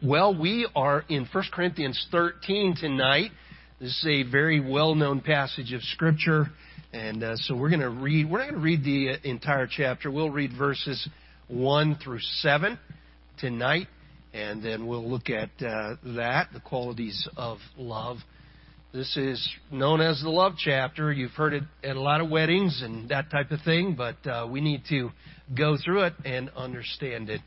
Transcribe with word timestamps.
Well, 0.00 0.32
we 0.32 0.68
are 0.76 1.04
in 1.08 1.26
1 1.32 1.44
Corinthians 1.52 2.06
13 2.12 2.76
tonight. 2.80 3.32
This 3.80 3.90
is 3.90 4.06
a 4.06 4.30
very 4.30 4.60
well-known 4.60 5.22
passage 5.22 5.72
of 5.72 5.82
Scripture, 5.82 6.46
and 6.92 7.24
uh, 7.24 7.34
so 7.34 7.56
we're 7.56 7.70
going 7.70 7.80
to 7.80 7.90
read. 7.90 8.30
We're 8.30 8.38
not 8.38 8.50
going 8.50 8.60
to 8.60 8.64
read 8.64 8.84
the 8.84 9.14
uh, 9.14 9.16
entire 9.24 9.66
chapter. 9.68 10.08
We'll 10.08 10.30
read 10.30 10.52
verses 10.56 11.08
one 11.48 11.96
through 11.96 12.20
seven 12.20 12.78
tonight, 13.40 13.88
and 14.32 14.62
then 14.62 14.86
we'll 14.86 15.04
look 15.04 15.30
at 15.30 15.50
uh, 15.60 15.96
that, 16.14 16.50
the 16.52 16.60
qualities 16.60 17.26
of 17.36 17.58
love. 17.76 18.18
This 18.92 19.16
is 19.16 19.48
known 19.72 20.00
as 20.00 20.20
the 20.22 20.30
love 20.30 20.52
chapter. 20.56 21.12
You've 21.12 21.32
heard 21.32 21.54
it 21.54 21.64
at 21.82 21.96
a 21.96 22.00
lot 22.00 22.20
of 22.20 22.30
weddings 22.30 22.82
and 22.84 23.08
that 23.08 23.32
type 23.32 23.50
of 23.50 23.62
thing, 23.62 23.96
but 23.96 24.24
uh, 24.30 24.46
we 24.48 24.60
need 24.60 24.82
to 24.90 25.10
go 25.56 25.76
through 25.84 26.04
it 26.04 26.12
and 26.24 26.50
understand 26.50 27.30
it. 27.30 27.40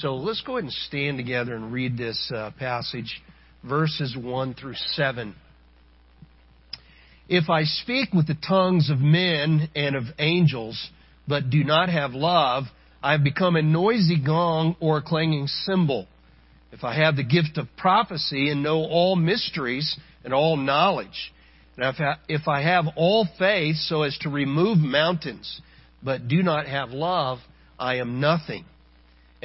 So 0.00 0.16
let's 0.16 0.42
go 0.42 0.58
ahead 0.58 0.64
and 0.64 0.72
stand 0.72 1.16
together 1.16 1.54
and 1.54 1.72
read 1.72 1.96
this 1.96 2.30
uh, 2.34 2.50
passage, 2.58 3.22
verses 3.64 4.14
1 4.14 4.52
through 4.52 4.74
7. 4.74 5.34
If 7.30 7.48
I 7.48 7.64
speak 7.64 8.12
with 8.12 8.26
the 8.26 8.36
tongues 8.46 8.90
of 8.90 8.98
men 8.98 9.70
and 9.74 9.96
of 9.96 10.04
angels, 10.18 10.90
but 11.26 11.48
do 11.48 11.64
not 11.64 11.88
have 11.88 12.12
love, 12.12 12.64
I 13.02 13.12
have 13.12 13.24
become 13.24 13.56
a 13.56 13.62
noisy 13.62 14.22
gong 14.22 14.76
or 14.80 14.98
a 14.98 15.02
clanging 15.02 15.46
cymbal. 15.46 16.06
If 16.72 16.84
I 16.84 16.94
have 16.94 17.16
the 17.16 17.24
gift 17.24 17.56
of 17.56 17.66
prophecy 17.78 18.50
and 18.50 18.62
know 18.62 18.84
all 18.84 19.16
mysteries 19.16 19.98
and 20.24 20.34
all 20.34 20.58
knowledge, 20.58 21.32
and 21.78 21.96
if 22.28 22.46
I 22.46 22.60
have 22.60 22.84
all 22.96 23.26
faith 23.38 23.76
so 23.76 24.02
as 24.02 24.18
to 24.18 24.28
remove 24.28 24.76
mountains, 24.76 25.62
but 26.02 26.28
do 26.28 26.42
not 26.42 26.66
have 26.66 26.90
love, 26.90 27.38
I 27.78 27.96
am 27.96 28.20
nothing. 28.20 28.66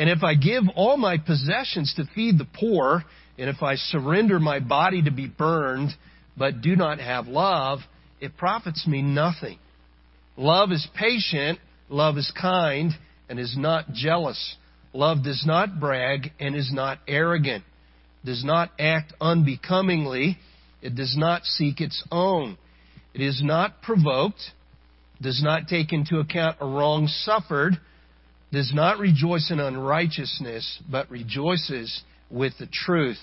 And 0.01 0.09
if 0.09 0.23
I 0.23 0.33
give 0.33 0.63
all 0.75 0.97
my 0.97 1.19
possessions 1.19 1.93
to 1.97 2.05
feed 2.15 2.39
the 2.39 2.47
poor, 2.55 3.03
and 3.37 3.47
if 3.47 3.61
I 3.61 3.75
surrender 3.75 4.39
my 4.39 4.57
body 4.59 5.03
to 5.03 5.11
be 5.11 5.27
burned, 5.27 5.91
but 6.35 6.63
do 6.63 6.76
not 6.76 6.98
have 6.99 7.27
love, 7.27 7.81
it 8.20 8.35
profits 8.35 8.87
me 8.87 9.03
nothing. 9.03 9.59
Love 10.35 10.71
is 10.71 10.87
patient, 10.98 11.59
love 11.87 12.17
is 12.17 12.34
kind, 12.41 12.93
and 13.29 13.37
is 13.37 13.55
not 13.55 13.93
jealous. 13.93 14.55
Love 14.91 15.23
does 15.23 15.43
not 15.45 15.79
brag 15.79 16.31
and 16.39 16.55
is 16.55 16.71
not 16.73 16.98
arrogant, 17.07 17.63
does 18.26 18.43
not 18.43 18.71
act 18.79 19.13
unbecomingly, 19.21 20.39
it 20.81 20.95
does 20.95 21.15
not 21.15 21.43
seek 21.43 21.79
its 21.79 22.04
own. 22.11 22.57
It 23.13 23.21
is 23.21 23.43
not 23.43 23.83
provoked, 23.83 24.41
does 25.21 25.43
not 25.43 25.67
take 25.67 25.93
into 25.93 26.17
account 26.17 26.57
a 26.59 26.65
wrong 26.65 27.05
suffered, 27.05 27.77
does 28.52 28.71
not 28.74 28.99
rejoice 28.99 29.49
in 29.52 29.60
unrighteousness, 29.60 30.82
but 30.90 31.10
rejoices 31.10 32.04
with 32.30 32.54
the 32.60 32.68
truth, 32.68 33.20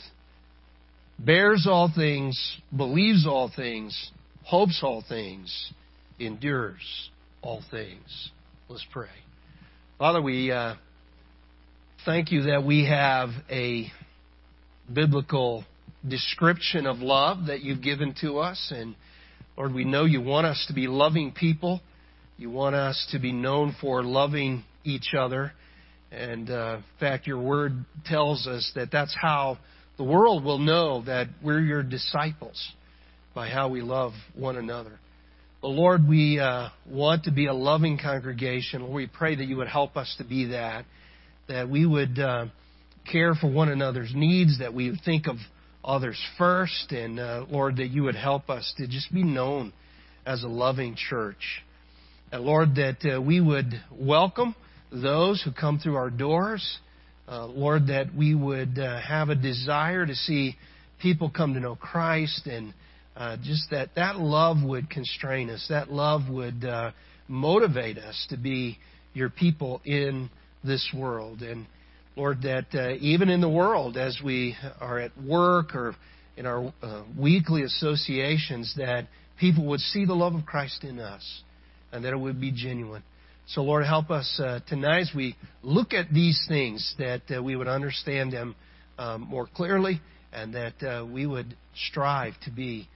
bears 1.18 1.66
all 1.68 1.90
things, 1.94 2.58
believes 2.74 3.26
all 3.26 3.50
things, 3.54 4.10
hopes 4.44 4.80
all 4.82 5.04
things, 5.06 5.72
endures 6.18 7.10
all 7.42 7.62
things. 7.70 8.30
Let's 8.68 8.86
pray. 8.92 9.08
Father, 9.98 10.22
we 10.22 10.50
uh, 10.50 10.76
thank 12.04 12.32
you 12.32 12.42
that 12.44 12.64
we 12.64 12.86
have 12.86 13.30
a 13.50 13.90
biblical 14.92 15.64
description 16.06 16.86
of 16.86 16.98
love 16.98 17.46
that 17.46 17.60
you've 17.62 17.82
given 17.82 18.14
to 18.20 18.38
us. 18.38 18.72
And 18.74 18.94
Lord, 19.56 19.74
we 19.74 19.84
know 19.84 20.04
you 20.04 20.22
want 20.22 20.46
us 20.46 20.64
to 20.68 20.74
be 20.74 20.86
loving 20.86 21.32
people. 21.32 21.80
You 22.36 22.50
want 22.50 22.76
us 22.76 23.08
to 23.12 23.18
be 23.18 23.32
known 23.32 23.74
for 23.80 24.02
loving 24.02 24.64
each 24.84 25.14
other. 25.18 25.52
And 26.10 26.50
uh, 26.50 26.76
in 26.78 26.84
fact, 27.00 27.26
your 27.26 27.40
word 27.40 27.84
tells 28.06 28.46
us 28.46 28.70
that 28.74 28.90
that's 28.90 29.14
how 29.20 29.58
the 29.96 30.04
world 30.04 30.44
will 30.44 30.58
know 30.58 31.02
that 31.02 31.28
we're 31.42 31.60
your 31.60 31.82
disciples 31.82 32.72
by 33.34 33.48
how 33.48 33.68
we 33.68 33.82
love 33.82 34.12
one 34.34 34.56
another. 34.56 34.98
But 35.60 35.68
Lord, 35.68 36.06
we 36.08 36.38
uh, 36.38 36.68
want 36.88 37.24
to 37.24 37.32
be 37.32 37.46
a 37.46 37.52
loving 37.52 37.98
congregation. 37.98 38.82
Lord, 38.82 38.94
We 38.94 39.06
pray 39.08 39.34
that 39.36 39.44
you 39.44 39.56
would 39.56 39.68
help 39.68 39.96
us 39.96 40.14
to 40.18 40.24
be 40.24 40.46
that, 40.46 40.84
that 41.48 41.68
we 41.68 41.84
would 41.84 42.18
uh, 42.18 42.46
care 43.10 43.34
for 43.34 43.50
one 43.50 43.68
another's 43.68 44.12
needs, 44.14 44.60
that 44.60 44.72
we 44.72 44.90
would 44.90 45.00
think 45.04 45.26
of 45.26 45.36
others 45.84 46.20
first, 46.36 46.92
and 46.92 47.18
uh, 47.18 47.44
Lord, 47.50 47.76
that 47.78 47.88
you 47.88 48.04
would 48.04 48.14
help 48.14 48.50
us 48.50 48.72
to 48.76 48.86
just 48.86 49.12
be 49.12 49.24
known 49.24 49.72
as 50.24 50.42
a 50.42 50.48
loving 50.48 50.94
church. 50.96 51.62
And 52.30 52.44
Lord, 52.44 52.74
that 52.76 53.16
uh, 53.16 53.20
we 53.20 53.40
would 53.40 53.72
welcome 53.90 54.54
those 54.90 55.42
who 55.42 55.52
come 55.52 55.78
through 55.78 55.96
our 55.96 56.10
doors. 56.10 56.78
Uh, 57.26 57.46
Lord, 57.46 57.88
that 57.88 58.14
we 58.14 58.34
would 58.34 58.78
uh, 58.78 59.00
have 59.00 59.28
a 59.28 59.34
desire 59.34 60.06
to 60.06 60.14
see 60.14 60.56
people 61.00 61.30
come 61.30 61.54
to 61.54 61.60
know 61.60 61.76
Christ 61.76 62.46
and 62.46 62.72
uh, 63.16 63.36
just 63.42 63.70
that 63.70 63.90
that 63.96 64.18
love 64.18 64.56
would 64.62 64.88
constrain 64.88 65.50
us. 65.50 65.66
That 65.68 65.90
love 65.90 66.22
would 66.30 66.64
uh, 66.64 66.92
motivate 67.26 67.98
us 67.98 68.26
to 68.30 68.36
be 68.36 68.78
your 69.12 69.28
people 69.28 69.80
in 69.84 70.30
this 70.64 70.88
world. 70.96 71.42
And 71.42 71.66
Lord, 72.16 72.42
that 72.42 72.66
uh, 72.74 72.96
even 73.00 73.28
in 73.28 73.40
the 73.40 73.48
world, 73.48 73.96
as 73.96 74.18
we 74.24 74.56
are 74.80 74.98
at 74.98 75.12
work 75.22 75.74
or 75.74 75.94
in 76.36 76.46
our 76.46 76.72
uh, 76.82 77.02
weekly 77.18 77.62
associations, 77.62 78.74
that 78.76 79.08
people 79.38 79.66
would 79.66 79.80
see 79.80 80.04
the 80.04 80.14
love 80.14 80.34
of 80.34 80.46
Christ 80.46 80.84
in 80.84 80.98
us 80.98 81.42
and 81.92 82.04
that 82.04 82.12
it 82.12 82.18
would 82.18 82.40
be 82.40 82.52
genuine. 82.52 83.02
So, 83.52 83.62
Lord, 83.62 83.86
help 83.86 84.10
us 84.10 84.38
uh, 84.44 84.60
tonight 84.68 85.00
as 85.00 85.10
we 85.16 85.34
look 85.62 85.94
at 85.94 86.12
these 86.12 86.44
things 86.48 86.94
that 86.98 87.22
uh, 87.34 87.42
we 87.42 87.56
would 87.56 87.66
understand 87.66 88.30
them 88.30 88.54
um, 88.98 89.22
more 89.22 89.46
clearly 89.46 90.02
and 90.34 90.54
that 90.54 90.82
uh, 90.82 91.06
we 91.06 91.24
would 91.24 91.56
strive 91.88 92.34
to 92.44 92.50
be 92.50 92.88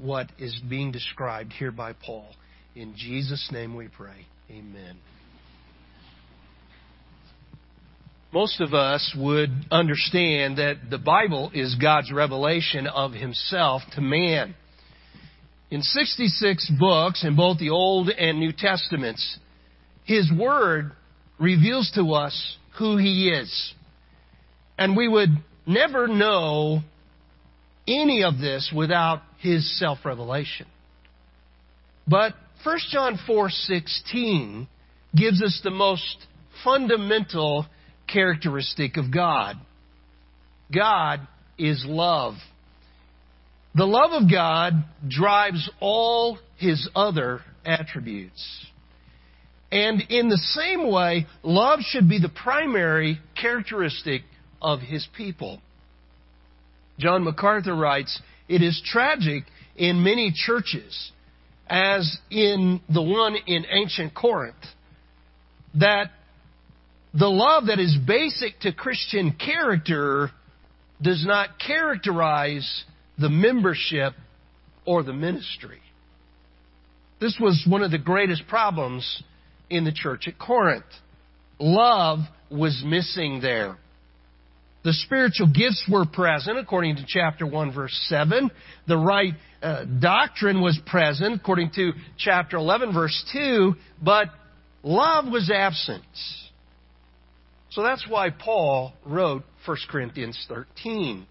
what 0.00 0.30
is 0.38 0.58
being 0.68 0.92
described 0.92 1.52
here 1.52 1.70
by 1.70 1.92
Paul. 1.92 2.26
In 2.74 2.94
Jesus' 2.96 3.48
name 3.52 3.74
we 3.74 3.88
pray. 3.88 4.26
Amen. 4.50 4.96
Most 8.32 8.60
of 8.60 8.72
us 8.72 9.14
would 9.18 9.50
understand 9.70 10.56
that 10.56 10.76
the 10.90 10.98
Bible 10.98 11.50
is 11.52 11.74
God's 11.74 12.10
revelation 12.10 12.86
of 12.86 13.12
Himself 13.12 13.82
to 13.94 14.00
man. 14.00 14.54
In 15.70 15.82
66 15.82 16.72
books 16.78 17.24
in 17.24 17.36
both 17.36 17.58
the 17.58 17.70
Old 17.70 18.08
and 18.08 18.38
New 18.38 18.52
Testaments, 18.52 19.38
his 20.04 20.30
Word 20.32 20.92
reveals 21.38 21.90
to 21.94 22.12
us 22.12 22.56
who 22.78 22.96
He 22.96 23.28
is. 23.28 23.74
And 24.78 24.96
we 24.96 25.08
would 25.08 25.30
never 25.66 26.08
know 26.08 26.80
any 27.86 28.22
of 28.24 28.38
this 28.38 28.72
without 28.74 29.22
His 29.38 29.78
self-revelation. 29.78 30.66
But 32.06 32.34
1 32.64 32.78
John 32.90 33.18
4:16 33.26 34.66
gives 35.14 35.42
us 35.42 35.60
the 35.62 35.70
most 35.70 36.26
fundamental 36.64 37.66
characteristic 38.06 38.96
of 38.96 39.12
God. 39.12 39.56
God 40.72 41.26
is 41.58 41.84
love. 41.86 42.34
The 43.74 43.86
love 43.86 44.10
of 44.12 44.30
God 44.30 44.84
drives 45.08 45.68
all 45.80 46.38
his 46.56 46.88
other 46.94 47.42
attributes. 47.64 48.66
And 49.72 50.02
in 50.10 50.28
the 50.28 50.36
same 50.36 50.90
way, 50.92 51.26
love 51.42 51.80
should 51.80 52.06
be 52.06 52.18
the 52.18 52.28
primary 52.28 53.18
characteristic 53.34 54.22
of 54.60 54.80
his 54.80 55.08
people. 55.16 55.60
John 56.98 57.24
MacArthur 57.24 57.74
writes, 57.74 58.20
It 58.48 58.60
is 58.62 58.80
tragic 58.84 59.44
in 59.74 60.04
many 60.04 60.30
churches, 60.30 61.10
as 61.66 62.18
in 62.30 62.82
the 62.92 63.00
one 63.00 63.34
in 63.46 63.64
ancient 63.70 64.14
Corinth, 64.14 64.54
that 65.76 66.10
the 67.14 67.30
love 67.30 67.66
that 67.66 67.78
is 67.78 67.96
basic 68.06 68.60
to 68.60 68.72
Christian 68.74 69.32
character 69.32 70.30
does 71.00 71.24
not 71.26 71.58
characterize 71.58 72.84
the 73.18 73.30
membership 73.30 74.12
or 74.84 75.02
the 75.02 75.14
ministry. 75.14 75.80
This 77.20 77.38
was 77.40 77.64
one 77.66 77.82
of 77.82 77.90
the 77.90 77.98
greatest 77.98 78.46
problems 78.48 79.22
in 79.72 79.84
the 79.84 79.92
church 79.92 80.28
at 80.28 80.38
Corinth. 80.38 80.84
Love 81.58 82.20
was 82.50 82.82
missing 82.84 83.40
there. 83.40 83.78
The 84.84 84.92
spiritual 84.92 85.46
gifts 85.46 85.88
were 85.90 86.04
present, 86.04 86.58
according 86.58 86.96
to 86.96 87.04
chapter 87.06 87.46
1, 87.46 87.72
verse 87.72 87.96
7. 88.08 88.50
The 88.88 88.96
right 88.96 89.34
uh, 89.62 89.84
doctrine 89.84 90.60
was 90.60 90.78
present, 90.86 91.40
according 91.40 91.70
to 91.76 91.92
chapter 92.18 92.56
11, 92.56 92.92
verse 92.92 93.24
2, 93.32 93.74
but 94.02 94.26
love 94.82 95.26
was 95.30 95.50
absent. 95.54 96.02
So 97.70 97.82
that's 97.82 98.06
why 98.08 98.30
Paul 98.30 98.92
wrote 99.06 99.44
1 99.64 99.76
Corinthians 99.88 100.44
13. 100.48 101.26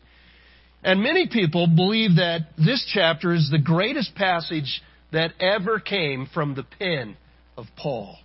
And 0.84 1.04
many 1.04 1.28
people 1.28 1.68
believe 1.68 2.16
that 2.16 2.48
this 2.58 2.90
chapter 2.94 3.34
is 3.34 3.50
the 3.52 3.60
greatest 3.60 4.16
passage 4.16 4.82
that 5.12 5.34
ever 5.40 5.80
came 5.80 6.28
from 6.34 6.56
the 6.56 6.64
pen 6.64 7.18
of 7.58 7.66
Paul. 7.78 8.18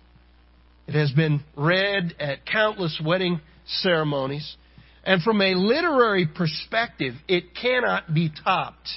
It 0.87 0.95
has 0.95 1.11
been 1.11 1.41
read 1.55 2.15
at 2.19 2.45
countless 2.45 3.01
wedding 3.03 3.41
ceremonies. 3.65 4.55
And 5.03 5.21
from 5.21 5.41
a 5.41 5.53
literary 5.53 6.27
perspective, 6.27 7.13
it 7.27 7.55
cannot 7.55 8.13
be 8.13 8.31
topped. 8.43 8.89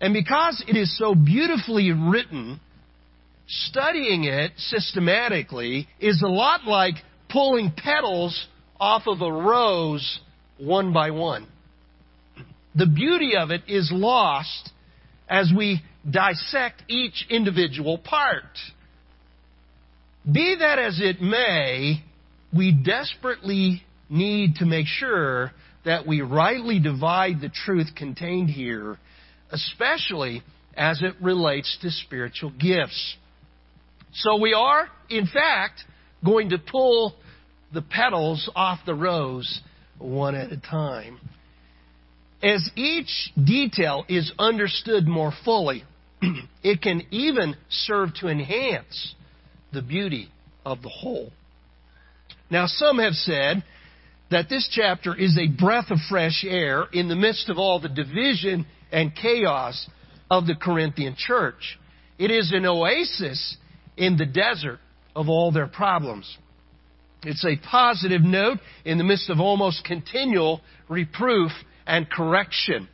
And 0.00 0.12
because 0.12 0.62
it 0.66 0.76
is 0.76 0.98
so 0.98 1.14
beautifully 1.14 1.92
written, 1.92 2.60
studying 3.46 4.24
it 4.24 4.52
systematically 4.56 5.86
is 6.00 6.22
a 6.22 6.28
lot 6.28 6.64
like 6.64 6.94
pulling 7.30 7.72
petals 7.76 8.46
off 8.80 9.02
of 9.06 9.20
a 9.20 9.32
rose 9.32 10.20
one 10.58 10.92
by 10.92 11.10
one. 11.10 11.46
The 12.74 12.86
beauty 12.86 13.36
of 13.36 13.50
it 13.50 13.62
is 13.68 13.90
lost 13.92 14.70
as 15.28 15.52
we 15.56 15.82
dissect 16.10 16.82
each 16.88 17.26
individual 17.30 17.98
part. 17.98 18.58
Be 20.30 20.56
that 20.58 20.78
as 20.78 21.00
it 21.00 21.20
may, 21.20 22.02
we 22.54 22.72
desperately 22.72 23.82
need 24.08 24.56
to 24.56 24.66
make 24.66 24.86
sure 24.86 25.52
that 25.84 26.06
we 26.06 26.20
rightly 26.20 26.78
divide 26.78 27.40
the 27.40 27.48
truth 27.48 27.88
contained 27.96 28.50
here, 28.50 28.98
especially 29.50 30.42
as 30.76 31.02
it 31.02 31.14
relates 31.20 31.76
to 31.82 31.90
spiritual 31.90 32.50
gifts. 32.50 33.16
So 34.14 34.36
we 34.36 34.54
are, 34.54 34.88
in 35.10 35.26
fact, 35.26 35.80
going 36.24 36.50
to 36.50 36.58
pull 36.58 37.14
the 37.72 37.82
petals 37.82 38.48
off 38.54 38.78
the 38.86 38.94
rose 38.94 39.60
one 39.98 40.34
at 40.34 40.52
a 40.52 40.58
time. 40.58 41.18
As 42.42 42.68
each 42.76 43.32
detail 43.42 44.04
is 44.08 44.32
understood 44.38 45.08
more 45.08 45.32
fully, 45.44 45.84
it 46.62 46.80
can 46.82 47.02
even 47.10 47.56
serve 47.70 48.14
to 48.20 48.28
enhance 48.28 49.14
the 49.72 49.82
beauty 49.82 50.28
of 50.64 50.82
the 50.82 50.88
whole. 50.88 51.30
Now, 52.50 52.66
some 52.66 52.98
have 52.98 53.14
said 53.14 53.64
that 54.30 54.48
this 54.48 54.68
chapter 54.70 55.14
is 55.14 55.38
a 55.38 55.48
breath 55.48 55.90
of 55.90 55.98
fresh 56.08 56.44
air 56.46 56.86
in 56.92 57.08
the 57.08 57.16
midst 57.16 57.48
of 57.48 57.58
all 57.58 57.80
the 57.80 57.88
division 57.88 58.66
and 58.90 59.14
chaos 59.14 59.88
of 60.30 60.46
the 60.46 60.54
Corinthian 60.54 61.14
church. 61.16 61.78
It 62.18 62.30
is 62.30 62.52
an 62.52 62.66
oasis 62.66 63.56
in 63.96 64.16
the 64.16 64.26
desert 64.26 64.78
of 65.14 65.28
all 65.28 65.52
their 65.52 65.66
problems. 65.66 66.38
It's 67.24 67.44
a 67.44 67.56
positive 67.70 68.22
note 68.22 68.58
in 68.84 68.98
the 68.98 69.04
midst 69.04 69.30
of 69.30 69.38
almost 69.40 69.84
continual 69.84 70.60
reproof 70.88 71.52
and 71.86 72.10
correction. 72.10 72.88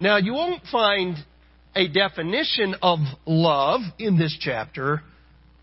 Now, 0.00 0.16
you 0.18 0.32
won't 0.32 0.62
find 0.70 1.16
a 1.74 1.88
definition 1.88 2.76
of 2.82 3.00
love 3.26 3.80
in 3.98 4.18
this 4.18 4.36
chapter, 4.40 5.02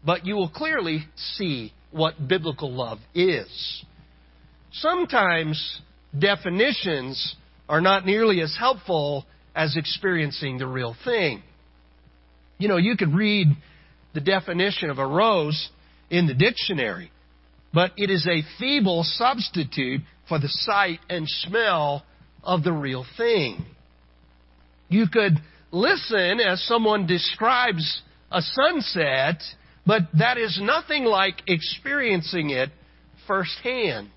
but 0.06 0.26
you 0.26 0.36
will 0.36 0.50
clearly 0.50 1.06
see 1.16 1.74
what 1.92 2.28
biblical 2.28 2.72
love 2.72 3.00
is. 3.14 3.84
Sometimes 4.72 5.82
definitions 6.18 7.36
are 7.68 7.82
not 7.82 8.06
nearly 8.06 8.42
as 8.42 8.56
helpful 8.58 9.26
as 9.56 9.76
experiencing 9.78 10.58
the 10.58 10.68
real 10.68 10.96
thing. 11.04 11.42
You 12.58 12.68
know, 12.68 12.78
you 12.78 12.96
could 12.98 13.14
read 13.14 13.48
the 14.14 14.22
definition 14.22 14.90
of 14.90 15.00
a 15.00 15.06
rose 15.06 15.70
in 16.10 16.28
the 16.28 16.34
dictionary, 16.34 17.12
but 17.74 17.92
it 17.98 18.10
is 18.10 18.28
a 18.28 18.44
feeble 18.60 19.04
substitute 19.04 20.02
for 20.28 20.40
the 20.40 20.48
sight 20.48 21.00
and 21.10 21.28
smell 21.28 22.04
of 22.44 22.64
the 22.64 22.72
real 22.72 23.06
thing. 23.18 23.66
You 24.90 25.08
could 25.12 25.34
listen 25.72 26.40
as 26.40 26.64
someone 26.68 27.08
describes 27.08 28.02
a 28.32 28.42
sunset, 28.42 29.42
but 29.86 30.04
that 30.18 30.38
is 30.38 30.60
nothing 30.62 31.04
like 31.06 31.42
experiencing 31.48 32.50
it 32.50 32.70
firsthand. 33.28 34.10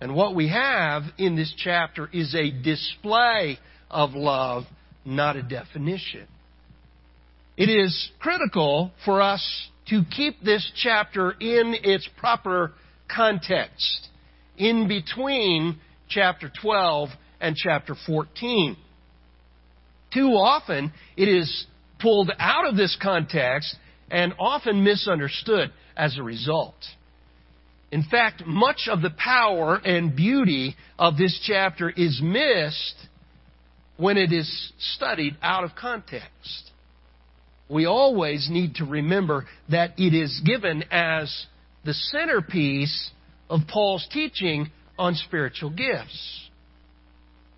And 0.00 0.14
what 0.14 0.34
we 0.34 0.48
have 0.48 1.02
in 1.18 1.36
this 1.36 1.52
chapter 1.56 2.08
is 2.12 2.34
a 2.34 2.50
display 2.50 3.58
of 3.90 4.14
love, 4.14 4.64
not 5.04 5.36
a 5.36 5.42
definition. 5.42 6.26
It 7.56 7.68
is 7.68 8.10
critical 8.18 8.92
for 9.04 9.20
us 9.20 9.68
to 9.88 10.02
keep 10.10 10.40
this 10.42 10.70
chapter 10.76 11.32
in 11.32 11.74
its 11.82 12.08
proper 12.16 12.72
context, 13.14 14.08
in 14.56 14.88
between 14.88 15.78
chapter 16.08 16.50
12 16.62 17.10
and 17.40 17.56
chapter 17.56 17.94
14. 18.06 18.76
Too 20.14 20.28
often, 20.28 20.92
it 21.16 21.28
is 21.28 21.66
pulled 22.00 22.32
out 22.38 22.66
of 22.66 22.76
this 22.76 22.96
context 23.00 23.76
and 24.10 24.34
often 24.38 24.84
misunderstood 24.84 25.72
as 25.96 26.18
a 26.18 26.22
result. 26.22 26.74
In 27.92 28.04
fact, 28.04 28.44
much 28.46 28.88
of 28.90 29.02
the 29.02 29.10
power 29.10 29.76
and 29.84 30.14
beauty 30.14 30.76
of 30.98 31.16
this 31.16 31.40
chapter 31.44 31.90
is 31.90 32.20
missed 32.22 32.94
when 33.96 34.16
it 34.16 34.32
is 34.32 34.72
studied 34.78 35.36
out 35.42 35.64
of 35.64 35.70
context. 35.74 36.70
We 37.68 37.86
always 37.86 38.48
need 38.50 38.76
to 38.76 38.84
remember 38.84 39.46
that 39.68 39.98
it 39.98 40.14
is 40.14 40.40
given 40.44 40.84
as 40.90 41.46
the 41.84 41.94
centerpiece 41.94 43.10
of 43.48 43.60
Paul's 43.68 44.06
teaching 44.12 44.70
on 44.98 45.14
spiritual 45.14 45.70
gifts. 45.70 46.48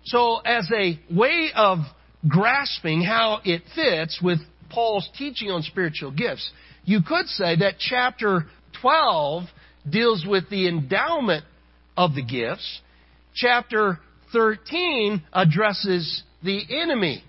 So, 0.05 0.37
as 0.39 0.69
a 0.71 0.99
way 1.11 1.51
of 1.55 1.79
grasping 2.27 3.01
how 3.03 3.39
it 3.45 3.63
fits 3.75 4.19
with 4.21 4.39
Paul's 4.73 5.09
teaching 5.17 5.49
on 5.49 5.61
spiritual 5.61 6.11
gifts, 6.11 6.49
you 6.83 7.01
could 7.05 7.27
say 7.27 7.55
that 7.57 7.75
chapter 7.79 8.45
12 8.81 9.43
deals 9.89 10.25
with 10.27 10.49
the 10.49 10.67
endowment 10.67 11.45
of 11.95 12.15
the 12.15 12.23
gifts. 12.23 12.81
Chapter 13.35 13.99
13 14.31 15.23
addresses 15.31 16.23
the 16.43 16.61
enemy 16.69 17.23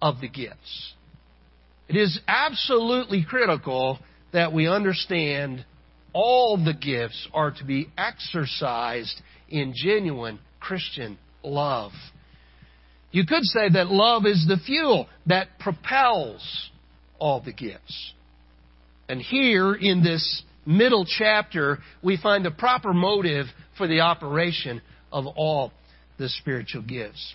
of 0.00 0.20
the 0.20 0.28
gifts. 0.28 0.94
It 1.88 1.96
is 1.96 2.20
absolutely 2.26 3.24
critical 3.28 3.98
that 4.32 4.52
we 4.52 4.68
understand 4.68 5.64
all 6.12 6.56
the 6.56 6.74
gifts 6.74 7.28
are 7.32 7.50
to 7.50 7.64
be 7.64 7.88
exercised 7.98 9.20
in 9.48 9.74
genuine 9.74 10.38
Christian 10.60 11.18
love. 11.42 11.92
You 13.12 13.26
could 13.26 13.42
say 13.42 13.68
that 13.72 13.88
love 13.88 14.24
is 14.24 14.46
the 14.46 14.56
fuel 14.56 15.08
that 15.26 15.58
propels 15.58 16.69
all 17.20 17.40
the 17.40 17.52
gifts. 17.52 18.12
And 19.08 19.20
here 19.20 19.74
in 19.74 20.02
this 20.02 20.42
middle 20.66 21.04
chapter, 21.04 21.78
we 22.02 22.16
find 22.16 22.44
the 22.44 22.50
proper 22.50 22.92
motive 22.92 23.46
for 23.76 23.86
the 23.86 24.00
operation 24.00 24.82
of 25.12 25.26
all 25.26 25.72
the 26.18 26.28
spiritual 26.28 26.82
gifts. 26.82 27.34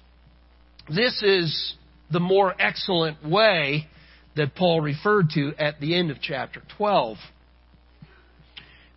This 0.87 1.21
is 1.23 1.75
the 2.11 2.19
more 2.19 2.53
excellent 2.59 3.25
way 3.25 3.87
that 4.35 4.55
Paul 4.55 4.81
referred 4.81 5.29
to 5.31 5.53
at 5.57 5.79
the 5.79 5.95
end 5.95 6.11
of 6.11 6.17
chapter 6.21 6.61
12. 6.77 7.17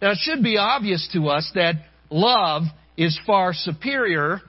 Now, 0.02 0.11
it 0.12 0.18
should 0.21 0.42
be 0.42 0.59
obvious 0.59 1.09
to 1.12 1.28
us 1.28 1.50
that 1.54 1.75
love 2.11 2.62
is 2.97 3.18
far 3.26 3.52
superior 3.52 4.40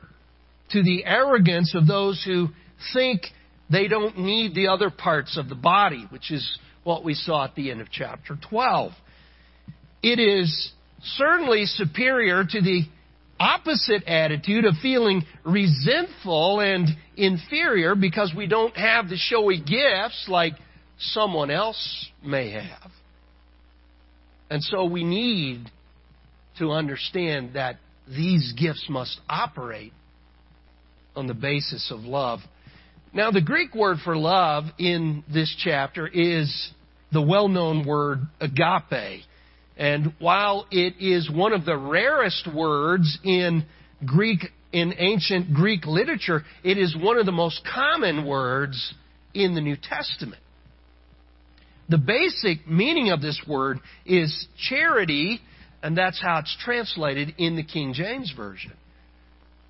to 0.71 0.83
the 0.83 1.05
arrogance 1.05 1.73
of 1.73 1.87
those 1.87 2.23
who 2.23 2.49
think 2.93 3.21
they 3.69 3.87
don't 3.87 4.17
need 4.17 4.55
the 4.55 4.67
other 4.67 4.89
parts 4.89 5.37
of 5.37 5.49
the 5.49 5.55
body, 5.55 6.05
which 6.09 6.31
is 6.31 6.59
what 6.83 7.03
we 7.03 7.13
saw 7.13 7.45
at 7.45 7.55
the 7.55 7.71
end 7.71 7.81
of 7.81 7.87
chapter 7.91 8.37
12. 8.49 8.91
It 10.01 10.19
is 10.19 10.71
certainly 11.03 11.65
superior 11.65 12.43
to 12.43 12.61
the 12.61 12.83
opposite 13.39 14.03
attitude 14.05 14.65
of 14.65 14.75
feeling 14.81 15.23
resentful 15.45 16.59
and 16.59 16.87
inferior 17.15 17.95
because 17.95 18.33
we 18.35 18.47
don't 18.47 18.75
have 18.75 19.07
the 19.07 19.17
showy 19.17 19.59
gifts 19.59 20.25
like 20.27 20.53
someone 20.97 21.49
else 21.49 22.09
may 22.23 22.51
have. 22.51 22.91
And 24.49 24.63
so 24.63 24.85
we 24.85 25.03
need 25.03 25.69
to 26.57 26.71
understand 26.71 27.51
that 27.53 27.77
these 28.07 28.53
gifts 28.59 28.87
must 28.89 29.19
operate 29.29 29.93
on 31.15 31.27
the 31.27 31.33
basis 31.33 31.91
of 31.91 32.01
love. 32.01 32.39
Now, 33.11 33.31
the 33.31 33.41
Greek 33.41 33.73
word 33.73 33.97
for 34.03 34.15
love 34.15 34.65
in 34.77 35.23
this 35.31 35.53
chapter 35.63 36.07
is 36.07 36.71
the 37.11 37.21
well 37.21 37.47
known 37.47 37.85
word 37.85 38.19
agape. 38.39 39.23
And 39.77 40.13
while 40.19 40.67
it 40.69 40.95
is 40.99 41.29
one 41.31 41.53
of 41.53 41.65
the 41.65 41.77
rarest 41.77 42.47
words 42.53 43.17
in 43.23 43.65
Greek, 44.05 44.41
in 44.71 44.93
ancient 44.97 45.53
Greek 45.53 45.87
literature, 45.87 46.43
it 46.63 46.77
is 46.77 46.95
one 46.95 47.17
of 47.17 47.25
the 47.25 47.31
most 47.31 47.61
common 47.73 48.27
words 48.27 48.93
in 49.33 49.55
the 49.55 49.61
New 49.61 49.77
Testament. 49.81 50.41
The 51.87 51.97
basic 51.97 52.67
meaning 52.67 53.09
of 53.09 53.21
this 53.21 53.41
word 53.47 53.79
is 54.05 54.47
charity, 54.69 55.41
and 55.81 55.97
that's 55.97 56.21
how 56.21 56.39
it's 56.39 56.55
translated 56.63 57.33
in 57.39 57.55
the 57.55 57.63
King 57.63 57.93
James 57.93 58.31
Version. 58.37 58.73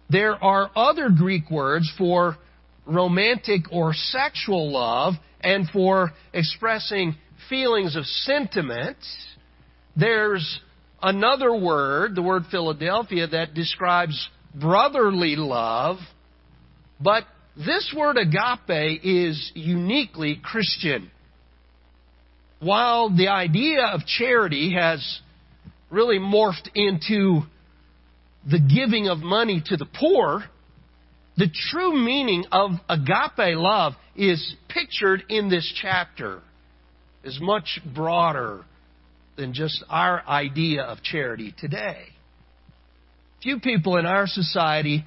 There 0.10 0.44
are 0.44 0.70
other 0.76 1.10
Greek 1.10 1.50
words 1.50 1.90
for 1.98 2.36
romantic 2.90 3.72
or 3.72 3.94
sexual 3.94 4.72
love 4.72 5.14
and 5.42 5.70
for 5.70 6.12
expressing 6.34 7.16
feelings 7.50 7.96
of 7.96 8.06
sentiment. 8.06 8.98
There's 9.96 10.60
another 11.02 11.56
word, 11.56 12.16
the 12.16 12.22
word 12.22 12.44
Philadelphia, 12.52 13.28
that 13.28 13.54
describes 13.54 14.30
brotherly 14.54 15.36
love, 15.36 15.98
but 17.00 17.24
this 17.56 17.94
word 17.96 18.18
agape 18.18 19.02
is 19.04 19.52
uniquely 19.54 20.40
Christian. 20.44 21.12
While 22.60 23.16
the 23.16 23.30
idea 23.30 23.86
of 23.86 24.06
charity 24.06 24.74
has 24.74 25.20
really 25.90 26.20
morphed 26.20 26.70
into 26.76 27.42
the 28.50 28.60
giving 28.60 29.08
of 29.08 29.20
money 29.20 29.62
to 29.66 29.78
the 29.78 29.86
poor, 29.86 30.44
the 31.38 31.50
true 31.72 31.96
meaning 31.96 32.46
of 32.52 32.72
agape 32.90 33.56
love 33.58 33.94
is 34.16 34.56
pictured 34.68 35.24
in 35.30 35.50
this 35.50 35.72
chapter, 35.82 36.42
is 37.24 37.40
much 37.42 37.80
broader 37.96 38.66
than 39.38 39.54
just 39.54 39.84
our 39.90 40.22
idea 40.28 40.84
of 40.84 41.02
charity 41.02 41.54
today. 41.58 42.04
Few 43.42 43.60
people 43.60 43.96
in 43.96 44.06
our 44.06 44.28
society 44.28 45.06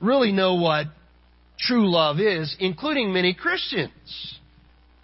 really 0.00 0.32
know 0.32 0.54
what 0.54 0.86
true 1.58 1.90
love 1.90 2.18
is, 2.18 2.56
including 2.58 3.12
many 3.12 3.34
Christians. 3.34 4.38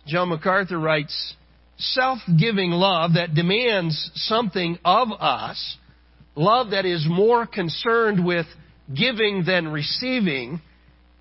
John 0.07 0.31
MacArthur 0.31 0.79
writes, 0.79 1.35
self 1.79 2.19
giving 2.39 2.71
love 2.71 3.15
that 3.15 3.35
demands 3.35 4.11
something 4.15 4.79
of 4.85 5.09
us, 5.13 5.77
love 6.35 6.71
that 6.71 6.85
is 6.85 7.07
more 7.09 7.47
concerned 7.47 8.25
with 8.25 8.47
giving 8.95 9.45
than 9.45 9.69
receiving, 9.69 10.61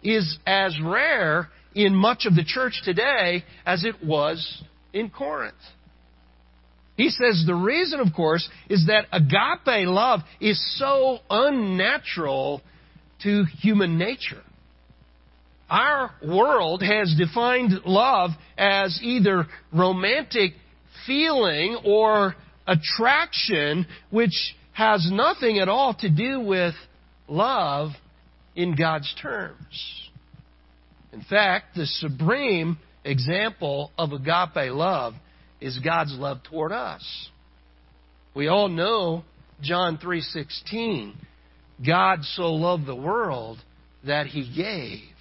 is 0.03 0.37
as 0.45 0.75
rare 0.83 1.49
in 1.75 1.95
much 1.95 2.25
of 2.25 2.35
the 2.35 2.43
church 2.43 2.81
today 2.83 3.43
as 3.65 3.83
it 3.85 4.03
was 4.03 4.63
in 4.93 5.09
Corinth. 5.09 5.55
He 6.97 7.09
says 7.09 7.43
the 7.45 7.55
reason, 7.55 7.99
of 7.99 8.13
course, 8.13 8.47
is 8.69 8.87
that 8.87 9.05
agape 9.11 9.87
love 9.87 10.19
is 10.39 10.59
so 10.77 11.19
unnatural 11.29 12.61
to 13.23 13.45
human 13.59 13.97
nature. 13.97 14.43
Our 15.69 16.11
world 16.21 16.83
has 16.83 17.15
defined 17.17 17.71
love 17.85 18.31
as 18.57 18.99
either 19.01 19.47
romantic 19.71 20.53
feeling 21.07 21.79
or 21.85 22.35
attraction, 22.67 23.87
which 24.09 24.55
has 24.73 25.09
nothing 25.09 25.59
at 25.59 25.69
all 25.69 25.93
to 25.95 26.09
do 26.09 26.41
with 26.41 26.73
love 27.31 27.91
in 28.55 28.75
God's 28.75 29.13
terms. 29.21 30.09
In 31.13 31.21
fact, 31.21 31.75
the 31.75 31.85
supreme 31.85 32.77
example 33.03 33.91
of 33.97 34.11
agape 34.11 34.71
love 34.71 35.13
is 35.59 35.79
God's 35.79 36.15
love 36.15 36.43
toward 36.43 36.71
us. 36.71 37.29
We 38.33 38.47
all 38.47 38.69
know 38.69 39.23
John 39.61 39.97
3:16. 39.97 41.13
God 41.85 42.23
so 42.23 42.53
loved 42.53 42.85
the 42.85 42.95
world 42.95 43.57
that 44.03 44.27
he 44.27 44.47
gave 44.55 45.11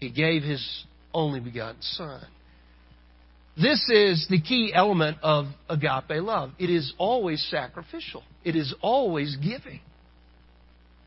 he 0.00 0.10
gave 0.10 0.42
his 0.42 0.84
only 1.12 1.40
begotten 1.40 1.82
Son. 1.82 2.24
This 3.60 3.88
is 3.88 4.26
the 4.30 4.40
key 4.40 4.72
element 4.72 5.18
of 5.22 5.46
agape 5.68 6.22
love. 6.22 6.52
It 6.58 6.70
is 6.70 6.92
always 6.96 7.44
sacrificial. 7.50 8.22
It 8.44 8.54
is 8.54 8.72
always 8.80 9.36
giving. 9.36 9.80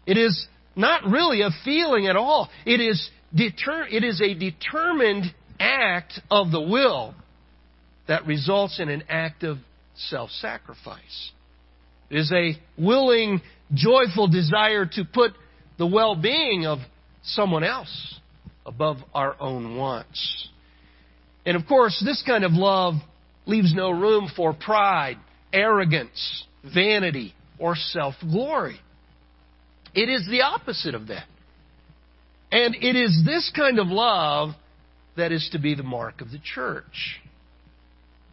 It 0.05 0.17
is 0.17 0.47
not 0.75 1.05
really 1.05 1.41
a 1.41 1.49
feeling 1.63 2.07
at 2.07 2.15
all. 2.15 2.49
It 2.65 2.79
is, 2.79 3.09
deter- 3.33 3.87
it 3.89 4.03
is 4.03 4.21
a 4.21 4.33
determined 4.33 5.25
act 5.59 6.19
of 6.29 6.51
the 6.51 6.61
will 6.61 7.13
that 8.07 8.25
results 8.25 8.79
in 8.79 8.89
an 8.89 9.03
act 9.09 9.43
of 9.43 9.57
self 9.95 10.29
sacrifice. 10.31 11.31
It 12.09 12.17
is 12.17 12.31
a 12.31 12.57
willing, 12.77 13.41
joyful 13.73 14.27
desire 14.27 14.85
to 14.85 15.05
put 15.05 15.33
the 15.77 15.87
well 15.87 16.15
being 16.15 16.65
of 16.65 16.79
someone 17.23 17.63
else 17.63 18.19
above 18.65 18.97
our 19.13 19.35
own 19.39 19.77
wants. 19.77 20.49
And 21.45 21.55
of 21.55 21.65
course, 21.67 22.01
this 22.05 22.23
kind 22.25 22.43
of 22.43 22.51
love 22.51 22.95
leaves 23.45 23.73
no 23.73 23.91
room 23.91 24.29
for 24.35 24.53
pride, 24.53 25.17
arrogance, 25.53 26.45
vanity, 26.63 27.33
or 27.57 27.75
self 27.75 28.15
glory. 28.21 28.79
It 29.93 30.09
is 30.09 30.27
the 30.29 30.41
opposite 30.41 30.95
of 30.95 31.07
that. 31.07 31.25
And 32.51 32.75
it 32.75 32.95
is 32.95 33.23
this 33.25 33.51
kind 33.55 33.79
of 33.79 33.87
love 33.87 34.51
that 35.17 35.31
is 35.31 35.49
to 35.53 35.59
be 35.59 35.75
the 35.75 35.83
mark 35.83 36.21
of 36.21 36.31
the 36.31 36.39
church. 36.39 37.21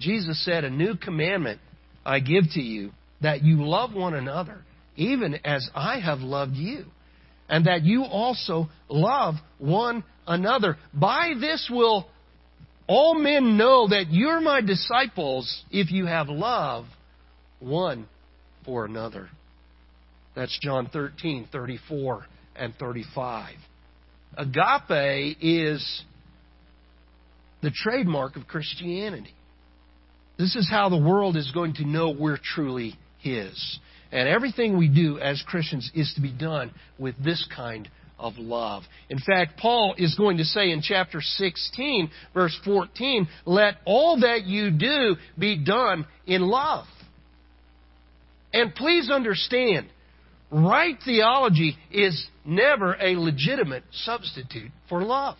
Jesus 0.00 0.44
said, 0.44 0.64
A 0.64 0.70
new 0.70 0.96
commandment 0.96 1.60
I 2.04 2.20
give 2.20 2.44
to 2.54 2.60
you, 2.60 2.92
that 3.20 3.42
you 3.42 3.64
love 3.64 3.94
one 3.94 4.14
another, 4.14 4.58
even 4.96 5.36
as 5.44 5.68
I 5.74 6.00
have 6.00 6.20
loved 6.20 6.54
you, 6.54 6.84
and 7.48 7.66
that 7.66 7.82
you 7.82 8.04
also 8.04 8.68
love 8.88 9.34
one 9.58 10.04
another. 10.26 10.76
By 10.94 11.34
this 11.40 11.68
will 11.70 12.08
all 12.86 13.14
men 13.14 13.56
know 13.56 13.88
that 13.88 14.06
you're 14.10 14.40
my 14.40 14.60
disciples 14.60 15.64
if 15.70 15.90
you 15.90 16.06
have 16.06 16.28
love 16.28 16.86
one 17.60 18.08
for 18.64 18.84
another. 18.84 19.28
That's 20.38 20.56
John 20.62 20.88
13, 20.92 21.48
34, 21.50 22.24
and 22.54 22.72
35. 22.78 23.54
Agape 24.36 25.36
is 25.40 26.02
the 27.60 27.72
trademark 27.74 28.36
of 28.36 28.46
Christianity. 28.46 29.34
This 30.38 30.54
is 30.54 30.70
how 30.70 30.90
the 30.90 30.96
world 30.96 31.36
is 31.36 31.50
going 31.50 31.74
to 31.74 31.84
know 31.84 32.10
we're 32.10 32.38
truly 32.40 32.94
His. 33.18 33.80
And 34.12 34.28
everything 34.28 34.78
we 34.78 34.86
do 34.86 35.18
as 35.18 35.42
Christians 35.44 35.90
is 35.92 36.12
to 36.14 36.20
be 36.20 36.30
done 36.30 36.70
with 37.00 37.16
this 37.20 37.44
kind 37.56 37.88
of 38.16 38.34
love. 38.38 38.84
In 39.10 39.18
fact, 39.18 39.58
Paul 39.58 39.96
is 39.98 40.14
going 40.14 40.36
to 40.36 40.44
say 40.44 40.70
in 40.70 40.82
chapter 40.82 41.20
16, 41.20 42.10
verse 42.32 42.56
14, 42.64 43.26
let 43.44 43.78
all 43.84 44.20
that 44.20 44.44
you 44.44 44.70
do 44.70 45.16
be 45.36 45.58
done 45.58 46.06
in 46.28 46.42
love. 46.42 46.86
And 48.52 48.72
please 48.72 49.10
understand, 49.10 49.88
right 50.50 50.96
theology 51.04 51.76
is 51.90 52.26
never 52.44 52.96
a 53.00 53.16
legitimate 53.16 53.84
substitute 53.92 54.70
for 54.88 55.02
love. 55.02 55.36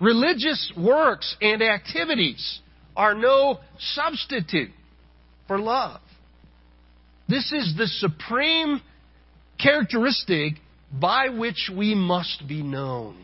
Religious 0.00 0.72
works 0.76 1.36
and 1.40 1.62
activities 1.62 2.60
are 2.96 3.14
no 3.14 3.58
substitute 3.78 4.70
for 5.46 5.58
love. 5.58 6.00
This 7.28 7.52
is 7.52 7.74
the 7.76 7.86
supreme 7.86 8.80
characteristic 9.60 10.54
by 10.92 11.28
which 11.30 11.70
we 11.74 11.94
must 11.94 12.46
be 12.46 12.62
known. 12.62 13.16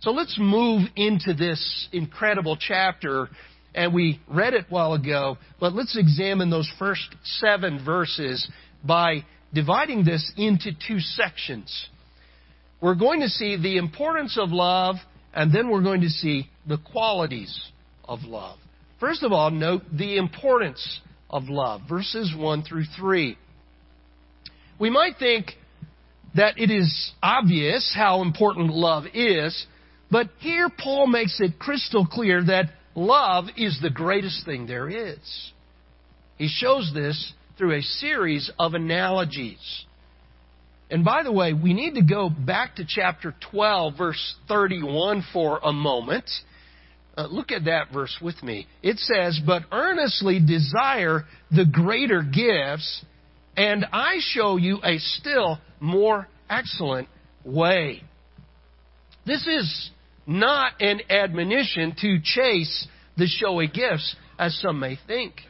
So 0.00 0.12
let's 0.12 0.38
move 0.38 0.88
into 0.96 1.34
this 1.34 1.88
incredible 1.92 2.56
chapter. 2.56 3.28
And 3.74 3.92
we 3.94 4.20
read 4.28 4.54
it 4.54 4.66
a 4.68 4.72
while 4.72 4.94
ago, 4.94 5.38
but 5.60 5.74
let's 5.74 5.96
examine 5.96 6.50
those 6.50 6.70
first 6.78 7.14
seven 7.24 7.84
verses 7.84 8.48
by 8.84 9.24
dividing 9.52 10.04
this 10.04 10.32
into 10.36 10.70
two 10.86 11.00
sections. 11.00 11.88
We're 12.80 12.94
going 12.94 13.20
to 13.20 13.28
see 13.28 13.56
the 13.56 13.76
importance 13.76 14.38
of 14.40 14.50
love, 14.50 14.96
and 15.34 15.54
then 15.54 15.68
we're 15.70 15.82
going 15.82 16.00
to 16.02 16.08
see 16.08 16.48
the 16.66 16.78
qualities 16.78 17.70
of 18.04 18.20
love. 18.22 18.58
First 18.98 19.22
of 19.22 19.32
all, 19.32 19.50
note 19.50 19.82
the 19.92 20.16
importance 20.16 21.00
of 21.28 21.44
love, 21.48 21.82
verses 21.88 22.34
1 22.36 22.62
through 22.62 22.84
3. 22.98 23.36
We 24.78 24.90
might 24.90 25.18
think 25.18 25.52
that 26.34 26.58
it 26.58 26.70
is 26.70 27.12
obvious 27.22 27.92
how 27.94 28.22
important 28.22 28.70
love 28.70 29.04
is, 29.14 29.66
but 30.10 30.28
here 30.38 30.68
Paul 30.68 31.06
makes 31.06 31.40
it 31.40 31.58
crystal 31.58 32.06
clear 32.06 32.42
that 32.44 32.70
love 32.94 33.46
is 33.56 33.78
the 33.80 33.90
greatest 33.90 34.44
thing 34.44 34.66
there 34.66 34.88
is. 34.88 35.52
He 36.36 36.48
shows 36.48 36.90
this 36.94 37.32
through 37.60 37.76
a 37.76 37.82
series 37.82 38.50
of 38.58 38.72
analogies. 38.72 39.84
And 40.90 41.04
by 41.04 41.22
the 41.22 41.30
way, 41.30 41.52
we 41.52 41.74
need 41.74 41.96
to 41.96 42.02
go 42.02 42.30
back 42.30 42.76
to 42.76 42.86
chapter 42.88 43.34
12, 43.50 43.98
verse 43.98 44.34
31 44.48 45.22
for 45.30 45.60
a 45.62 45.70
moment. 45.70 46.24
Uh, 47.18 47.26
look 47.26 47.52
at 47.52 47.66
that 47.66 47.92
verse 47.92 48.16
with 48.22 48.42
me. 48.42 48.66
It 48.82 48.96
says, 48.96 49.38
But 49.46 49.64
earnestly 49.70 50.40
desire 50.40 51.26
the 51.50 51.66
greater 51.70 52.22
gifts, 52.22 53.04
and 53.58 53.84
I 53.92 54.16
show 54.20 54.56
you 54.56 54.78
a 54.82 54.96
still 54.96 55.58
more 55.80 56.28
excellent 56.48 57.08
way. 57.44 58.02
This 59.26 59.46
is 59.46 59.90
not 60.26 60.80
an 60.80 61.02
admonition 61.10 61.94
to 62.00 62.20
chase 62.24 62.88
the 63.18 63.26
showy 63.26 63.66
gifts, 63.68 64.16
as 64.38 64.58
some 64.60 64.80
may 64.80 64.98
think. 65.06 65.42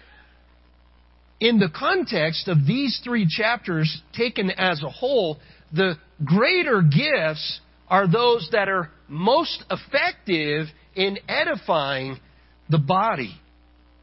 In 1.40 1.58
the 1.58 1.70
context 1.70 2.48
of 2.48 2.66
these 2.66 3.00
three 3.02 3.26
chapters 3.26 4.02
taken 4.12 4.50
as 4.50 4.82
a 4.82 4.90
whole, 4.90 5.38
the 5.72 5.96
greater 6.22 6.82
gifts 6.82 7.60
are 7.88 8.06
those 8.06 8.48
that 8.52 8.68
are 8.68 8.90
most 9.08 9.64
effective 9.70 10.66
in 10.94 11.18
edifying 11.28 12.18
the 12.68 12.78
body. 12.78 13.34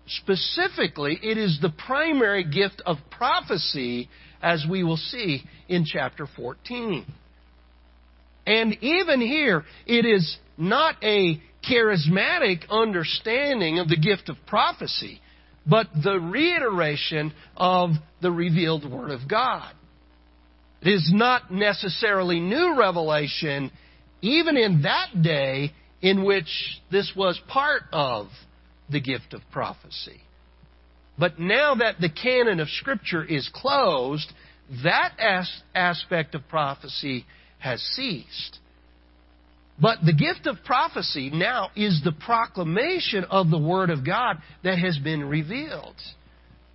specifically, 0.10 1.20
it 1.22 1.38
is 1.38 1.60
the 1.62 1.70
primary 1.70 2.44
gift 2.46 2.82
of 2.86 2.96
prophecy, 3.12 4.08
as 4.42 4.66
we 4.70 4.82
will 4.82 4.98
see 4.98 5.44
in 5.68 5.84
chapter 5.86 6.26
14. 6.34 7.06
And 8.46 8.78
even 8.82 9.20
here, 9.20 9.66
it 9.86 10.06
is 10.06 10.38
not 10.58 10.96
a 11.04 11.42
charismatic 11.70 12.70
understanding 12.70 13.80
of 13.80 13.90
the 13.90 13.98
gift 13.98 14.30
of 14.30 14.38
prophecy, 14.48 15.20
but 15.70 15.88
the 16.04 16.20
reiteration 16.20 17.34
of 17.56 17.92
the 18.22 18.32
revealed 18.32 18.90
Word 18.90 19.12
of 19.12 19.28
God. 19.28 19.74
It 20.82 20.90
is 20.90 21.12
not 21.14 21.52
necessarily 21.52 22.40
new 22.40 22.78
revelation, 22.78 23.72
even 24.22 24.58
in 24.58 24.84
that 24.84 25.22
day 25.22 25.74
in 26.02 26.24
which 26.24 26.48
this 26.92 27.12
was 27.16 27.40
part 27.48 27.84
of 27.92 28.28
the 28.90 29.02
gift 29.02 29.34
of 29.34 29.42
prophecy. 29.52 30.22
But 31.18 31.40
now 31.40 31.76
that 31.76 32.00
the 32.00 32.10
canon 32.10 32.60
of 32.60 32.70
Scripture 32.70 33.24
is 33.24 33.50
closed, 33.54 34.32
that 34.84 35.14
as- 35.20 35.64
aspect 35.74 36.36
of 36.36 36.48
prophecy 36.48 37.26
has 37.60 37.82
ceased. 37.82 38.60
But 39.80 40.00
the 40.04 40.14
gift 40.14 40.48
of 40.48 40.64
prophecy 40.66 41.30
now 41.32 41.70
is 41.76 42.02
the 42.04 42.12
proclamation 42.12 43.26
of 43.26 43.50
the 43.50 43.60
Word 43.60 43.90
of 43.90 44.06
God 44.06 44.38
that 44.64 44.80
has 44.80 44.98
been 44.98 45.24
revealed. 45.24 45.96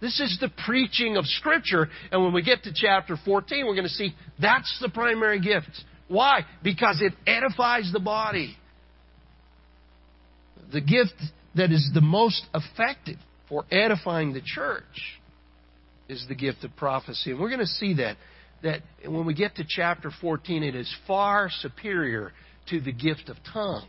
This 0.00 0.20
is 0.20 0.38
the 0.40 0.50
preaching 0.64 1.16
of 1.16 1.24
Scripture. 1.26 1.88
And 2.10 2.22
when 2.22 2.32
we 2.32 2.42
get 2.42 2.62
to 2.64 2.72
chapter 2.74 3.16
14, 3.24 3.66
we're 3.66 3.74
going 3.74 3.84
to 3.84 3.90
see 3.90 4.14
that's 4.40 4.78
the 4.80 4.88
primary 4.88 5.40
gift. 5.40 5.70
Why? 6.08 6.40
Because 6.62 7.00
it 7.00 7.12
edifies 7.26 7.90
the 7.92 8.00
body. 8.00 8.56
The 10.72 10.80
gift 10.80 11.14
that 11.56 11.70
is 11.70 11.90
the 11.92 12.00
most 12.00 12.44
effective 12.54 13.18
for 13.48 13.64
edifying 13.70 14.32
the 14.32 14.42
church 14.44 15.20
is 16.08 16.24
the 16.28 16.34
gift 16.34 16.64
of 16.64 16.74
prophecy. 16.76 17.30
And 17.30 17.40
we're 17.40 17.48
going 17.48 17.60
to 17.60 17.66
see 17.66 17.94
that 17.94 18.16
that 18.62 18.80
when 19.04 19.26
we 19.26 19.34
get 19.34 19.56
to 19.56 19.64
chapter 19.68 20.10
14 20.20 20.62
it 20.62 20.76
is 20.76 20.92
far 21.06 21.48
superior 21.50 22.32
to 22.70 22.80
the 22.80 22.92
gift 22.92 23.28
of 23.28 23.36
tongues. 23.52 23.86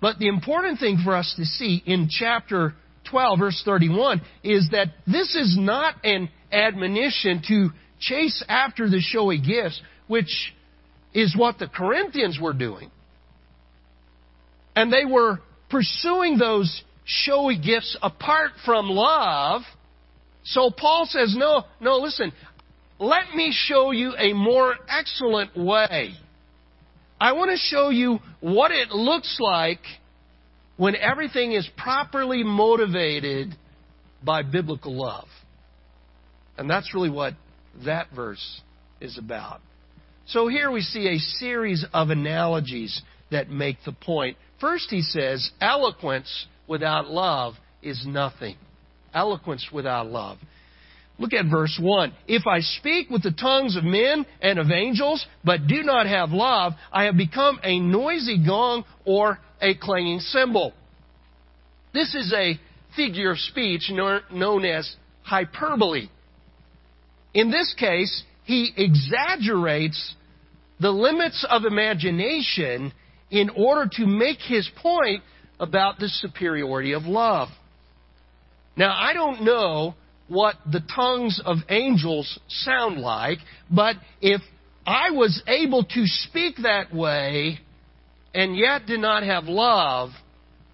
But 0.00 0.18
the 0.18 0.28
important 0.28 0.80
thing 0.80 0.98
for 1.04 1.14
us 1.14 1.32
to 1.36 1.44
see 1.44 1.82
in 1.86 2.08
chapter 2.10 2.74
12 3.10 3.38
verse 3.38 3.62
31 3.64 4.20
is 4.42 4.68
that 4.72 4.88
this 5.06 5.34
is 5.34 5.56
not 5.58 5.94
an 6.04 6.28
admonition 6.50 7.42
to 7.48 7.70
chase 8.00 8.44
after 8.48 8.88
the 8.88 9.00
showy 9.00 9.40
gifts, 9.40 9.80
which 10.08 10.52
is 11.14 11.36
what 11.36 11.58
the 11.58 11.68
Corinthians 11.68 12.38
were 12.40 12.52
doing. 12.52 12.90
And 14.74 14.92
they 14.92 15.04
were 15.04 15.38
pursuing 15.70 16.38
those 16.38 16.82
showy 17.04 17.58
gifts 17.58 17.96
apart 18.02 18.52
from 18.64 18.88
love. 18.88 19.62
So 20.44 20.70
Paul 20.70 21.06
says, 21.06 21.34
no, 21.36 21.64
no, 21.80 21.98
listen, 21.98 22.32
let 22.98 23.34
me 23.34 23.52
show 23.54 23.90
you 23.90 24.14
a 24.16 24.32
more 24.32 24.74
excellent 24.88 25.56
way. 25.56 26.14
I 27.22 27.34
want 27.34 27.52
to 27.52 27.56
show 27.56 27.90
you 27.90 28.18
what 28.40 28.72
it 28.72 28.90
looks 28.90 29.38
like 29.38 29.78
when 30.76 30.96
everything 30.96 31.52
is 31.52 31.68
properly 31.76 32.42
motivated 32.42 33.54
by 34.24 34.42
biblical 34.42 34.92
love. 34.92 35.28
And 36.58 36.68
that's 36.68 36.92
really 36.92 37.10
what 37.10 37.34
that 37.84 38.08
verse 38.10 38.60
is 39.00 39.18
about. 39.18 39.60
So 40.26 40.48
here 40.48 40.72
we 40.72 40.80
see 40.80 41.06
a 41.14 41.18
series 41.20 41.86
of 41.94 42.10
analogies 42.10 43.00
that 43.30 43.48
make 43.48 43.76
the 43.84 43.92
point. 43.92 44.36
First, 44.60 44.90
he 44.90 45.02
says, 45.02 45.48
eloquence 45.60 46.46
without 46.66 47.08
love 47.08 47.54
is 47.82 48.04
nothing. 48.04 48.56
Eloquence 49.14 49.68
without 49.72 50.08
love. 50.08 50.38
Look 51.22 51.34
at 51.34 51.46
verse 51.46 51.78
1. 51.80 52.12
If 52.26 52.48
I 52.48 52.58
speak 52.58 53.08
with 53.08 53.22
the 53.22 53.30
tongues 53.30 53.76
of 53.76 53.84
men 53.84 54.26
and 54.40 54.58
of 54.58 54.72
angels, 54.72 55.24
but 55.44 55.68
do 55.68 55.84
not 55.84 56.08
have 56.08 56.32
love, 56.32 56.72
I 56.92 57.04
have 57.04 57.16
become 57.16 57.60
a 57.62 57.78
noisy 57.78 58.44
gong 58.44 58.84
or 59.04 59.38
a 59.60 59.76
clanging 59.76 60.18
cymbal. 60.18 60.72
This 61.94 62.12
is 62.16 62.32
a 62.36 62.58
figure 62.96 63.30
of 63.30 63.38
speech 63.38 63.88
known 63.92 64.64
as 64.64 64.96
hyperbole. 65.22 66.08
In 67.34 67.52
this 67.52 67.72
case, 67.78 68.24
he 68.42 68.72
exaggerates 68.76 70.16
the 70.80 70.90
limits 70.90 71.46
of 71.48 71.64
imagination 71.64 72.92
in 73.30 73.48
order 73.50 73.88
to 73.92 74.06
make 74.08 74.40
his 74.40 74.68
point 74.82 75.22
about 75.60 76.00
the 76.00 76.08
superiority 76.08 76.94
of 76.94 77.04
love. 77.04 77.48
Now, 78.76 78.92
I 78.92 79.12
don't 79.12 79.44
know 79.44 79.94
what 80.28 80.56
the 80.70 80.80
tongues 80.94 81.40
of 81.44 81.58
angels 81.68 82.38
sound 82.48 82.98
like, 82.98 83.38
but 83.70 83.96
if 84.20 84.40
I 84.86 85.10
was 85.10 85.42
able 85.46 85.84
to 85.84 86.06
speak 86.06 86.56
that 86.62 86.94
way 86.94 87.58
and 88.34 88.56
yet 88.56 88.86
did 88.86 89.00
not 89.00 89.22
have 89.22 89.44
love, 89.44 90.10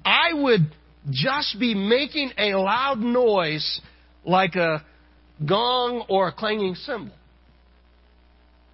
I 0.04 0.32
would 0.32 0.72
just 1.10 1.58
be 1.58 1.74
making 1.74 2.32
a 2.38 2.54
loud 2.54 2.98
noise 2.98 3.80
like 4.24 4.54
a 4.54 4.84
gong 5.44 6.04
or 6.08 6.28
a 6.28 6.32
clanging 6.32 6.74
cymbal. 6.74 7.14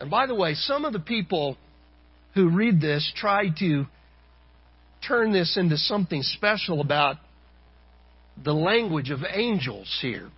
And 0.00 0.10
by 0.10 0.26
the 0.26 0.34
way, 0.34 0.54
some 0.54 0.84
of 0.84 0.92
the 0.92 1.00
people 1.00 1.56
who 2.34 2.48
read 2.48 2.80
this 2.80 3.10
try 3.16 3.48
to 3.60 3.86
turn 5.06 5.32
this 5.32 5.56
into 5.56 5.76
something 5.76 6.22
special 6.22 6.80
about 6.80 7.16
the 8.42 8.52
language 8.52 9.10
of 9.10 9.20
angels 9.28 9.98
here. 10.00 10.30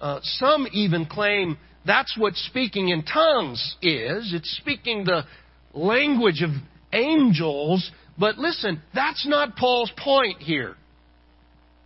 Uh, 0.00 0.20
some 0.22 0.66
even 0.72 1.06
claim 1.06 1.56
that's 1.88 2.16
what 2.18 2.34
speaking 2.34 2.90
in 2.90 3.02
tongues 3.02 3.76
is. 3.80 4.32
It's 4.34 4.58
speaking 4.58 5.04
the 5.04 5.24
language 5.72 6.42
of 6.42 6.50
angels. 6.92 7.90
But 8.18 8.36
listen, 8.36 8.82
that's 8.94 9.26
not 9.26 9.56
Paul's 9.56 9.92
point 9.96 10.40
here. 10.40 10.74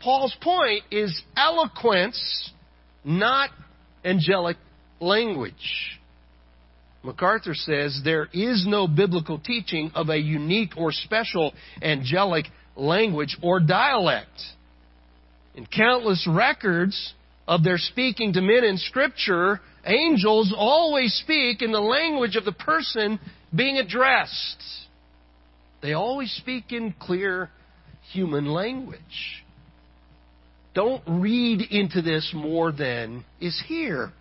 Paul's 0.00 0.36
point 0.40 0.82
is 0.90 1.22
eloquence, 1.36 2.50
not 3.04 3.50
angelic 4.04 4.56
language. 4.98 6.00
MacArthur 7.04 7.54
says 7.54 8.00
there 8.04 8.28
is 8.32 8.64
no 8.66 8.88
biblical 8.88 9.38
teaching 9.38 9.92
of 9.94 10.08
a 10.08 10.18
unique 10.18 10.72
or 10.76 10.90
special 10.90 11.52
angelic 11.80 12.46
language 12.74 13.36
or 13.40 13.60
dialect. 13.60 14.30
In 15.54 15.66
countless 15.66 16.26
records 16.28 17.14
of 17.46 17.64
their 17.64 17.78
speaking 17.78 18.32
to 18.34 18.40
men 18.40 18.64
in 18.64 18.78
Scripture, 18.78 19.60
angels 19.84 20.54
always 20.56 21.14
speak 21.14 21.62
in 21.62 21.72
the 21.72 21.80
language 21.80 22.36
of 22.36 22.44
the 22.44 22.52
person 22.52 23.18
being 23.54 23.78
addressed. 23.78 24.62
They 25.82 25.92
always 25.94 26.32
speak 26.32 26.72
in 26.72 26.94
clear 26.98 27.50
human 28.12 28.46
language. 28.46 29.44
Don't 30.74 31.02
read 31.06 31.60
into 31.70 32.00
this 32.00 32.32
more 32.34 32.72
than 32.72 33.24
is 33.40 33.60
here. 33.66 34.12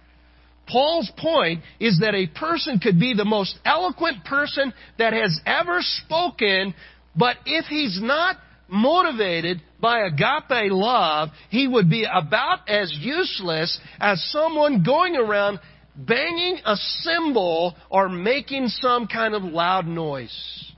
Paul's 0.68 1.12
point 1.18 1.62
is 1.80 2.00
that 2.00 2.16
a 2.16 2.28
person 2.28 2.80
could 2.80 3.00
be 3.00 3.14
the 3.14 3.26
most 3.26 3.58
eloquent 3.66 4.24
person 4.26 4.74
that 4.98 5.14
has 5.14 5.40
ever 5.46 5.80
spoken, 5.82 6.74
but 7.16 7.38
if 7.46 7.66
he's 7.66 8.00
not 8.02 8.38
motivated 8.72 9.62
by 9.80 10.00
agape 10.06 10.72
love, 10.72 11.30
he 11.50 11.68
would 11.68 11.90
be 11.90 12.06
about 12.12 12.68
as 12.70 12.92
useless 13.00 13.80
as 14.00 14.24
someone 14.32 14.84
going 14.84 15.16
around 15.18 15.60
banging 15.96 16.60
a 16.66 16.76
cymbal 16.76 17.76
or 17.90 18.08
making 18.08 18.70
some 18.70 19.08
kind 19.08 19.36
of 19.36 19.44
loud 19.44 19.86
noise. 19.86 20.72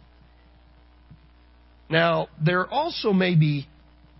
Now, 1.89 2.29
there 2.43 2.65
also 2.67 3.13
may 3.13 3.35
be 3.35 3.67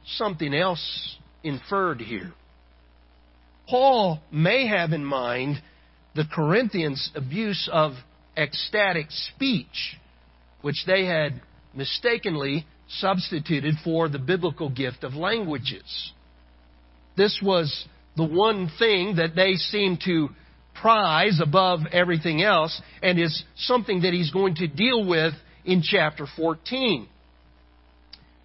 something 0.06 0.54
else 0.54 1.18
inferred 1.44 2.00
here. 2.00 2.32
Paul 3.68 4.22
may 4.32 4.68
have 4.68 4.92
in 4.92 5.04
mind 5.04 5.62
the 6.16 6.26
Corinthians' 6.32 7.10
abuse 7.16 7.68
of 7.72 7.94
ecstatic 8.38 9.08
speech, 9.10 9.98
which 10.62 10.84
they 10.86 11.06
had 11.06 11.42
mistakenly 11.74 12.68
substituted 13.00 13.76
for 13.84 14.10
the 14.10 14.20
biblical 14.20 14.70
gift 14.70 15.04
of 15.04 15.14
languages. 15.14 16.12
This 17.16 17.40
was 17.44 17.86
the 18.16 18.24
one 18.24 18.72
thing 18.80 19.16
that 19.18 19.36
they 19.36 19.54
seemed 19.56 20.02
to 20.06 20.30
prize 20.80 21.40
above 21.42 21.82
everything 21.92 22.42
else 22.42 22.82
and 23.02 23.20
is 23.20 23.44
something 23.56 24.02
that 24.02 24.14
he's 24.14 24.32
going 24.32 24.56
to 24.56 24.68
deal 24.68 25.06
with 25.08 25.34
in 25.66 25.82
chapter 25.82 26.26
14. 26.36 27.08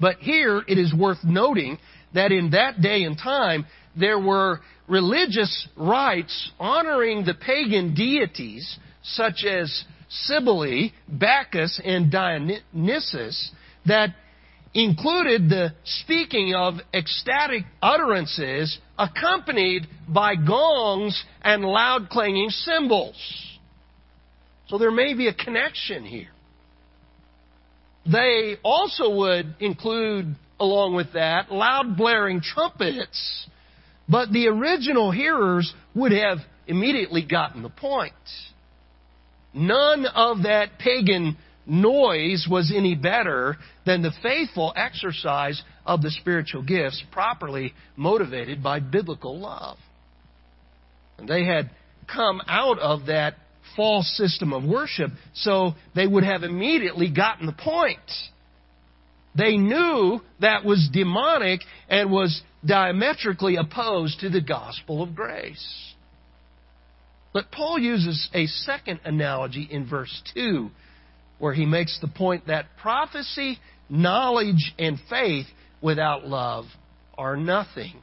But 0.00 0.16
here 0.18 0.62
it 0.66 0.78
is 0.78 0.94
worth 0.94 1.18
noting 1.24 1.78
that 2.14 2.32
in 2.32 2.50
that 2.50 2.80
day 2.80 3.02
and 3.02 3.18
time, 3.18 3.66
there 3.98 4.18
were 4.18 4.60
religious 4.86 5.68
rites 5.76 6.50
honoring 6.58 7.24
the 7.24 7.34
pagan 7.34 7.94
deities 7.94 8.78
such 9.02 9.44
as 9.44 9.84
Cybele, 10.08 10.90
Bacchus, 11.08 11.80
and 11.84 12.10
Dionysus 12.10 13.50
that 13.86 14.14
included 14.78 15.48
the 15.48 15.72
speaking 15.82 16.54
of 16.54 16.74
ecstatic 16.94 17.64
utterances 17.82 18.78
accompanied 18.96 19.88
by 20.08 20.36
gongs 20.36 21.24
and 21.42 21.64
loud 21.64 22.08
clanging 22.08 22.48
cymbals. 22.50 23.16
So 24.68 24.78
there 24.78 24.92
may 24.92 25.14
be 25.14 25.26
a 25.26 25.34
connection 25.34 26.04
here. 26.04 26.28
They 28.06 28.56
also 28.62 29.16
would 29.16 29.56
include, 29.58 30.36
along 30.60 30.94
with 30.94 31.12
that, 31.14 31.50
loud 31.50 31.96
blaring 31.96 32.40
trumpets, 32.40 33.48
but 34.08 34.30
the 34.30 34.46
original 34.46 35.10
hearers 35.10 35.74
would 35.94 36.12
have 36.12 36.38
immediately 36.68 37.26
gotten 37.26 37.62
the 37.62 37.68
point. 37.68 38.12
None 39.52 40.06
of 40.06 40.44
that 40.44 40.78
pagan 40.78 41.36
noise 41.66 42.46
was 42.50 42.72
any 42.74 42.94
better 42.94 43.56
than 43.88 44.02
the 44.02 44.12
faithful 44.22 44.74
exercise 44.76 45.62
of 45.86 46.02
the 46.02 46.10
spiritual 46.10 46.62
gifts 46.62 47.02
properly 47.10 47.72
motivated 47.96 48.62
by 48.62 48.80
biblical 48.80 49.40
love. 49.40 49.78
And 51.16 51.26
they 51.26 51.46
had 51.46 51.70
come 52.06 52.42
out 52.46 52.78
of 52.80 53.06
that 53.06 53.36
false 53.76 54.06
system 54.18 54.52
of 54.52 54.62
worship, 54.62 55.10
so 55.32 55.72
they 55.94 56.06
would 56.06 56.22
have 56.22 56.42
immediately 56.42 57.10
gotten 57.10 57.46
the 57.46 57.52
point. 57.52 57.98
They 59.34 59.56
knew 59.56 60.20
that 60.40 60.66
was 60.66 60.90
demonic 60.92 61.60
and 61.88 62.12
was 62.12 62.42
diametrically 62.66 63.56
opposed 63.56 64.20
to 64.20 64.28
the 64.28 64.42
gospel 64.42 65.02
of 65.02 65.14
grace. 65.14 65.94
But 67.32 67.50
Paul 67.50 67.78
uses 67.78 68.28
a 68.34 68.46
second 68.46 69.00
analogy 69.04 69.66
in 69.70 69.88
verse 69.88 70.22
2 70.34 70.70
where 71.38 71.54
he 71.54 71.66
makes 71.66 71.98
the 72.00 72.08
point 72.08 72.48
that 72.48 72.66
prophecy, 72.80 73.58
knowledge, 73.88 74.74
and 74.78 74.98
faith 75.08 75.46
without 75.80 76.26
love 76.26 76.64
are 77.16 77.36
nothing. 77.36 77.94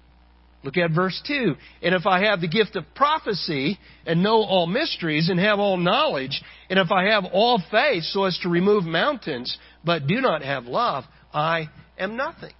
Look 0.64 0.78
at 0.78 0.92
verse 0.92 1.22
2. 1.28 1.56
And 1.84 1.94
if 1.94 2.08
I 2.08 2.26
have 2.26 2.42
the 2.42 2.48
gift 2.48 2.76
of 2.76 2.86
prophecy 2.96 3.78
and 4.06 4.24
know 4.24 4.44
all 4.44 4.66
mysteries 4.66 5.30
and 5.30 5.40
have 5.40 5.60
all 5.60 5.78
knowledge, 5.78 6.42
and 6.72 6.80
if 6.80 6.92
I 6.92 7.12
have 7.12 7.24
all 7.32 7.62
faith 7.70 8.04
so 8.04 8.24
as 8.24 8.38
to 8.42 8.50
remove 8.50 8.84
mountains, 8.84 9.56
but 9.84 10.08
do 10.08 10.22
not 10.22 10.42
have 10.42 10.66
love, 10.66 11.04
I 11.32 11.70
am 12.00 12.18
nothing. 12.18 12.54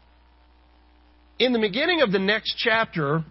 In 1.40 1.52
the 1.52 1.60
beginning 1.60 2.02
of 2.02 2.12
the 2.12 2.20
next 2.20 2.56
chapter, 2.58 3.24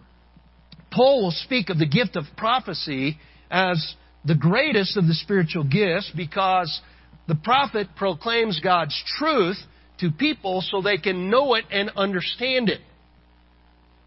Paul 0.91 1.23
will 1.23 1.31
speak 1.31 1.69
of 1.69 1.79
the 1.79 1.87
gift 1.87 2.17
of 2.17 2.25
prophecy 2.35 3.17
as 3.49 3.95
the 4.25 4.35
greatest 4.35 4.97
of 4.97 5.07
the 5.07 5.13
spiritual 5.13 5.63
gifts 5.63 6.11
because 6.15 6.81
the 7.27 7.35
prophet 7.35 7.87
proclaims 7.95 8.59
God's 8.59 9.01
truth 9.17 9.57
to 9.99 10.11
people 10.11 10.61
so 10.61 10.81
they 10.81 10.97
can 10.97 11.29
know 11.29 11.55
it 11.55 11.65
and 11.71 11.91
understand 11.95 12.69
it. 12.69 12.81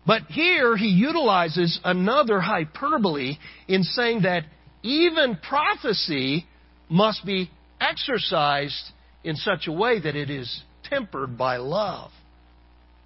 But 0.07 0.23
here 0.29 0.77
he 0.77 0.89
utilizes 0.89 1.79
another 1.85 2.41
hyperbole 2.41 3.37
in 3.67 3.83
saying 3.83 4.23
that 4.23 4.45
even 4.83 5.37
prophecy 5.37 6.47
must 6.89 7.27
be 7.27 7.51
exercised 7.81 8.91
in 9.25 9.37
such 9.37 9.67
a 9.67 9.73
way 9.73 10.01
that 10.01 10.17
it 10.17 10.31
is 10.31 10.63
tempered 10.85 11.37
by 11.37 11.59
love. 11.59 12.11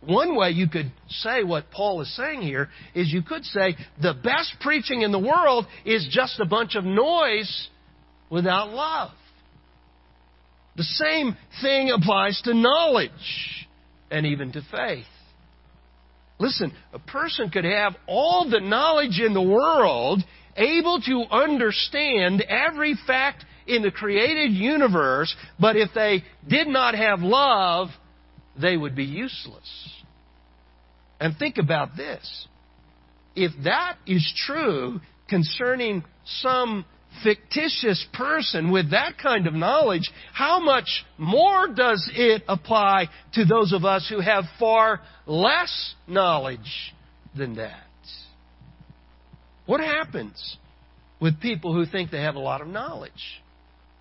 One 0.01 0.37
way 0.37 0.51
you 0.51 0.69
could 0.69 0.93
say 1.09 1.45
what 1.45 1.71
Paul 1.71 2.01
is 2.01 2.17
saying 2.17 2.43
here 2.43 2.69
is 2.95 3.13
you 3.13 3.23
could 3.23 3.45
say 3.45 3.77
the 4.01 4.15
best 4.15 4.57
preaching 4.61 5.03
in 5.03 5.13
the 5.13 5.19
world 5.19 5.67
is 5.85 6.09
just 6.11 6.41
a 6.41 6.45
bunch 6.45 6.75
of 6.75 6.85
noise 6.85 7.69
without 8.31 8.71
love. 8.71 9.11
The 10.77 10.85
same 10.85 11.37
thing 11.61 11.91
applies 11.91 12.41
to 12.45 12.55
knowledge 12.55 13.69
and 14.11 14.27
even 14.27 14.53
to 14.53 14.63
faith. 14.71 15.05
Listen, 16.39 16.73
a 16.93 16.99
person 16.99 17.51
could 17.51 17.65
have 17.65 17.95
all 18.07 18.49
the 18.49 18.61
knowledge 18.61 19.21
in 19.21 19.33
the 19.35 19.43
world, 19.43 20.23
able 20.57 21.01
to 21.03 21.25
understand 21.31 22.43
every 22.43 22.95
fact 23.07 23.45
in 23.67 23.83
the 23.83 23.91
created 23.91 24.51
universe, 24.53 25.35
but 25.61 25.77
if 25.77 25.91
they 25.95 26.25
did 26.49 26.67
not 26.67 26.95
have 26.95 27.21
love, 27.21 27.89
they 28.61 28.77
would 28.77 28.97
be 28.97 29.05
useless. 29.05 30.03
And 31.21 31.37
think 31.37 31.59
about 31.59 31.97
this. 31.97 32.49
If 33.37 33.53
that 33.65 33.97
is 34.07 34.31
true 34.47 35.01
concerning 35.29 36.05
some 36.25 36.85
fictitious 37.23 38.05
person 38.13 38.71
with 38.71 38.91
that 38.91 39.19
kind 39.19 39.47
of 39.47 39.55
knowledge, 39.55 40.11
how 40.33 40.61
much 40.61 41.05
more 41.19 41.69
does 41.69 42.11
it 42.15 42.43
apply 42.49 43.09
to 43.35 43.45
those 43.45 43.73
of 43.73 43.85
us 43.85 44.07
who 44.09 44.21
have 44.21 44.45
far 44.59 45.01
less 45.27 45.95
knowledge 46.07 46.95
than 47.37 47.57
that? 47.57 47.85
What 49.67 49.81
happens 49.81 50.57
with 51.21 51.41
people 51.41 51.73
who 51.73 51.87
think 51.87 52.11
they 52.11 52.23
have 52.23 52.35
a 52.35 52.41
lot 52.41 52.61
of 52.61 52.69
knowledge? 52.69 53.41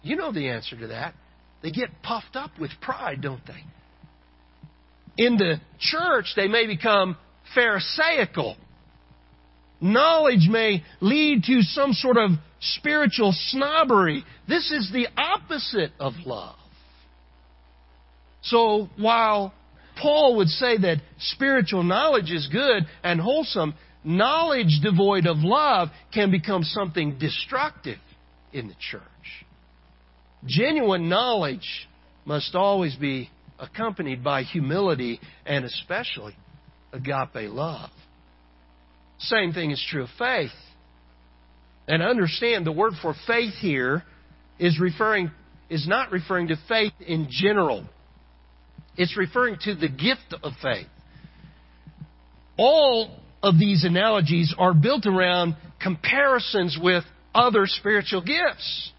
You 0.01 0.15
know 0.15 0.31
the 0.31 0.49
answer 0.49 0.77
to 0.77 0.87
that. 0.87 1.13
They 1.61 1.71
get 1.71 1.89
puffed 2.01 2.35
up 2.35 2.51
with 2.59 2.71
pride, 2.81 3.21
don't 3.21 3.45
they? 3.45 3.63
In 5.17 5.37
the 5.37 5.61
church, 5.79 6.33
they 6.35 6.47
may 6.47 6.65
become 6.65 7.15
Pharisaical. 7.53 8.55
Knowledge 9.81 10.47
may 10.47 10.83
lead 10.99 11.43
to 11.45 11.63
some 11.63 11.93
sort 11.93 12.17
of 12.17 12.31
spiritual 12.59 13.33
snobbery. 13.33 14.23
This 14.47 14.71
is 14.71 14.91
the 14.93 15.07
opposite 15.17 15.91
of 15.99 16.13
love. 16.25 16.55
So 18.43 18.89
while 18.97 19.53
Paul 19.99 20.37
would 20.37 20.49
say 20.49 20.77
that 20.77 20.97
spiritual 21.19 21.83
knowledge 21.83 22.31
is 22.31 22.47
good 22.51 22.83
and 23.03 23.19
wholesome, 23.19 23.73
knowledge 24.03 24.79
devoid 24.83 25.25
of 25.25 25.37
love 25.39 25.89
can 26.13 26.31
become 26.31 26.63
something 26.63 27.17
destructive 27.17 27.99
in 28.53 28.67
the 28.67 28.75
church. 28.79 29.01
Genuine 30.45 31.09
knowledge 31.09 31.87
must 32.25 32.55
always 32.55 32.95
be 32.95 33.29
accompanied 33.59 34.23
by 34.23 34.43
humility 34.43 35.19
and 35.45 35.65
especially 35.65 36.35
agape 36.93 37.49
love. 37.51 37.91
Same 39.21 39.53
thing 39.53 39.71
is 39.71 39.83
true 39.89 40.03
of 40.03 40.09
faith. 40.17 40.51
And 41.87 42.01
understand 42.01 42.65
the 42.65 42.71
word 42.71 42.93
for 43.01 43.13
faith 43.27 43.53
here 43.55 44.03
is 44.59 44.79
referring 44.79 45.31
is 45.69 45.87
not 45.87 46.11
referring 46.11 46.49
to 46.49 46.55
faith 46.67 46.93
in 46.99 47.27
general. 47.29 47.85
It's 48.97 49.15
referring 49.17 49.57
to 49.63 49.73
the 49.73 49.87
gift 49.87 50.35
of 50.43 50.53
faith. 50.61 50.87
All 52.57 53.17
of 53.41 53.57
these 53.57 53.85
analogies 53.85 54.53
are 54.57 54.73
built 54.73 55.05
around 55.05 55.55
comparisons 55.81 56.77
with 56.81 57.03
other 57.33 57.65
spiritual 57.65 58.21
gifts. 58.21 58.91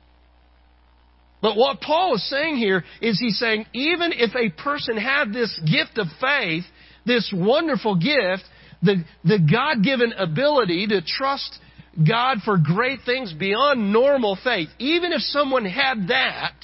But 1.42 1.56
what 1.56 1.80
Paul 1.80 2.14
is 2.14 2.30
saying 2.30 2.56
here 2.56 2.84
is 3.00 3.18
he's 3.18 3.38
saying 3.38 3.66
even 3.72 4.12
if 4.14 4.34
a 4.34 4.50
person 4.62 4.96
had 4.96 5.32
this 5.32 5.60
gift 5.60 5.98
of 5.98 6.06
faith, 6.20 6.64
this 7.04 7.32
wonderful 7.36 7.96
gift, 7.96 8.44
the, 8.82 9.04
the 9.24 9.38
God 9.38 9.82
given 9.82 10.12
ability 10.12 10.88
to 10.88 11.00
trust 11.02 11.58
God 11.96 12.38
for 12.44 12.56
great 12.58 13.00
things 13.04 13.32
beyond 13.32 13.92
normal 13.92 14.36
faith, 14.42 14.68
even 14.78 15.12
if 15.12 15.20
someone 15.22 15.64
had 15.64 16.08
that 16.08 16.54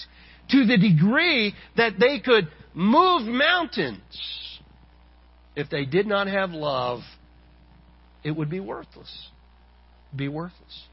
to 0.50 0.66
the 0.66 0.78
degree 0.78 1.54
that 1.76 1.94
they 1.98 2.20
could 2.20 2.48
move 2.74 3.22
mountains, 3.22 4.00
if 5.54 5.68
they 5.70 5.84
did 5.84 6.06
not 6.06 6.26
have 6.26 6.50
love, 6.50 7.00
it 8.24 8.30
would 8.30 8.48
be 8.48 8.60
worthless. 8.60 9.28
Be 10.14 10.28
worthless. 10.28 10.84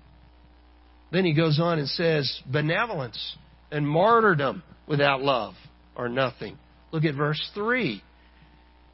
Then 1.12 1.24
he 1.24 1.34
goes 1.34 1.60
on 1.60 1.80
and 1.80 1.88
says, 1.88 2.42
benevolence 2.52 3.38
and 3.72 3.88
martyrdom 3.88 4.64
without 4.88 5.22
love 5.22 5.54
are 5.96 6.10
nothing. 6.10 6.58
Look 6.92 7.06
at 7.06 7.16
verse 7.16 7.50
3. 7.54 8.02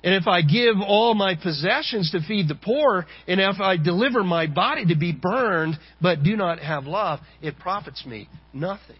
And 0.04 0.16
if 0.16 0.28
I 0.28 0.42
give 0.42 0.78
all 0.86 1.14
my 1.14 1.36
possessions 1.36 2.12
to 2.12 2.22
feed 2.22 2.48
the 2.48 2.56
poor, 2.56 3.06
and 3.28 3.40
if 3.40 3.60
I 3.60 3.78
deliver 3.78 4.24
my 4.24 4.48
body 4.48 4.86
to 4.88 4.96
be 4.96 5.12
burned, 5.12 5.78
but 6.02 6.24
do 6.24 6.36
not 6.36 6.60
have 6.60 6.86
love, 6.86 7.20
it 7.42 7.60
profits 7.60 8.04
me 8.06 8.28
nothing. 8.52 8.98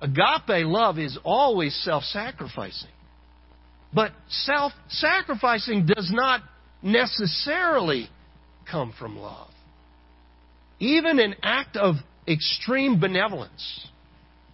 Agape 0.00 0.66
love 0.66 0.98
is 0.98 1.18
always 1.24 1.74
self 1.82 2.04
sacrificing. 2.04 2.90
But 3.92 4.12
self 4.28 4.72
sacrificing 4.88 5.86
does 5.86 6.10
not 6.12 6.42
necessarily 6.82 8.08
come 8.70 8.92
from 8.98 9.18
love. 9.18 9.50
Even 10.78 11.18
an 11.18 11.34
act 11.42 11.76
of 11.76 11.96
extreme 12.28 13.00
benevolence, 13.00 13.88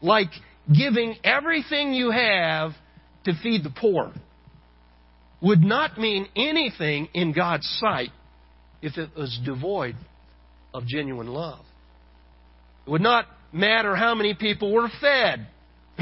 like 0.00 0.30
giving 0.72 1.16
everything 1.24 1.92
you 1.92 2.10
have 2.10 2.72
to 3.24 3.32
feed 3.42 3.64
the 3.64 3.70
poor, 3.70 4.12
would 5.42 5.62
not 5.62 5.98
mean 5.98 6.26
anything 6.36 7.08
in 7.14 7.32
God's 7.32 7.66
sight 7.80 8.10
if 8.82 8.96
it 8.98 9.10
was 9.16 9.38
devoid 9.44 9.96
of 10.72 10.86
genuine 10.86 11.28
love. 11.28 11.64
It 12.86 12.90
would 12.90 13.02
not 13.02 13.26
matter 13.52 13.96
how 13.96 14.14
many 14.14 14.34
people 14.34 14.72
were 14.72 14.88
fed. 15.00 15.46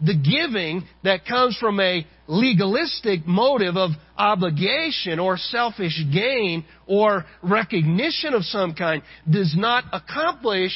the 0.00 0.14
giving 0.14 0.82
that 1.04 1.26
comes 1.26 1.56
from 1.58 1.78
a 1.80 2.06
legalistic 2.26 3.26
motive 3.26 3.76
of 3.76 3.90
obligation 4.16 5.18
or 5.18 5.36
selfish 5.36 6.00
gain 6.12 6.64
or 6.86 7.24
recognition 7.42 8.34
of 8.34 8.44
some 8.44 8.74
kind 8.74 9.02
does 9.30 9.54
not 9.56 9.84
accomplish 9.92 10.72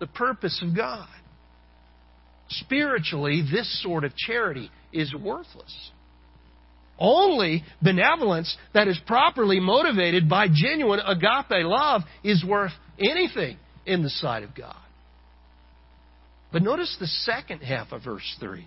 the 0.00 0.06
purpose 0.06 0.62
of 0.66 0.76
God. 0.76 1.08
Spiritually, 2.48 3.42
this 3.50 3.82
sort 3.82 4.04
of 4.04 4.14
charity 4.16 4.70
is 4.92 5.14
worthless. 5.14 5.90
Only 6.98 7.62
benevolence 7.82 8.56
that 8.72 8.88
is 8.88 8.98
properly 9.06 9.60
motivated 9.60 10.28
by 10.28 10.48
genuine 10.52 11.00
agape 11.00 11.64
love 11.64 12.02
is 12.24 12.44
worth 12.44 12.72
anything 12.98 13.58
in 13.84 14.02
the 14.02 14.10
sight 14.10 14.42
of 14.42 14.54
God. 14.54 14.76
But 16.52 16.62
notice 16.62 16.96
the 16.98 17.06
second 17.06 17.60
half 17.60 17.92
of 17.92 18.04
verse 18.04 18.36
3. 18.40 18.66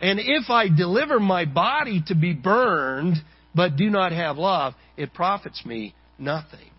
And 0.00 0.18
if 0.18 0.50
I 0.50 0.68
deliver 0.68 1.20
my 1.20 1.44
body 1.44 2.02
to 2.08 2.14
be 2.14 2.32
burned, 2.32 3.16
but 3.54 3.76
do 3.76 3.88
not 3.90 4.12
have 4.12 4.36
love, 4.38 4.74
it 4.96 5.14
profits 5.14 5.64
me 5.64 5.94
nothing. 6.18 6.70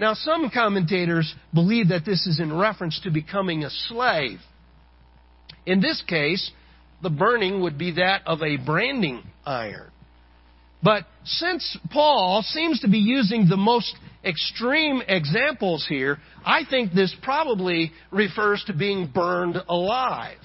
Now, 0.00 0.14
some 0.14 0.50
commentators 0.52 1.32
believe 1.52 1.88
that 1.88 2.04
this 2.04 2.26
is 2.26 2.40
in 2.40 2.52
reference 2.56 3.00
to 3.04 3.10
becoming 3.10 3.64
a 3.64 3.70
slave. 3.70 4.40
In 5.66 5.80
this 5.80 6.02
case, 6.06 6.50
the 7.02 7.10
burning 7.10 7.62
would 7.62 7.78
be 7.78 7.92
that 7.92 8.22
of 8.26 8.42
a 8.42 8.56
branding 8.56 9.22
iron. 9.44 9.90
But 10.82 11.04
since 11.24 11.78
Paul 11.90 12.42
seems 12.42 12.80
to 12.80 12.88
be 12.88 12.98
using 12.98 13.48
the 13.48 13.56
most 13.56 13.94
extreme 14.22 15.02
examples 15.08 15.86
here, 15.88 16.18
I 16.44 16.62
think 16.68 16.92
this 16.92 17.14
probably 17.22 17.92
refers 18.10 18.62
to 18.66 18.74
being 18.74 19.10
burned 19.12 19.56
alive. 19.68 20.36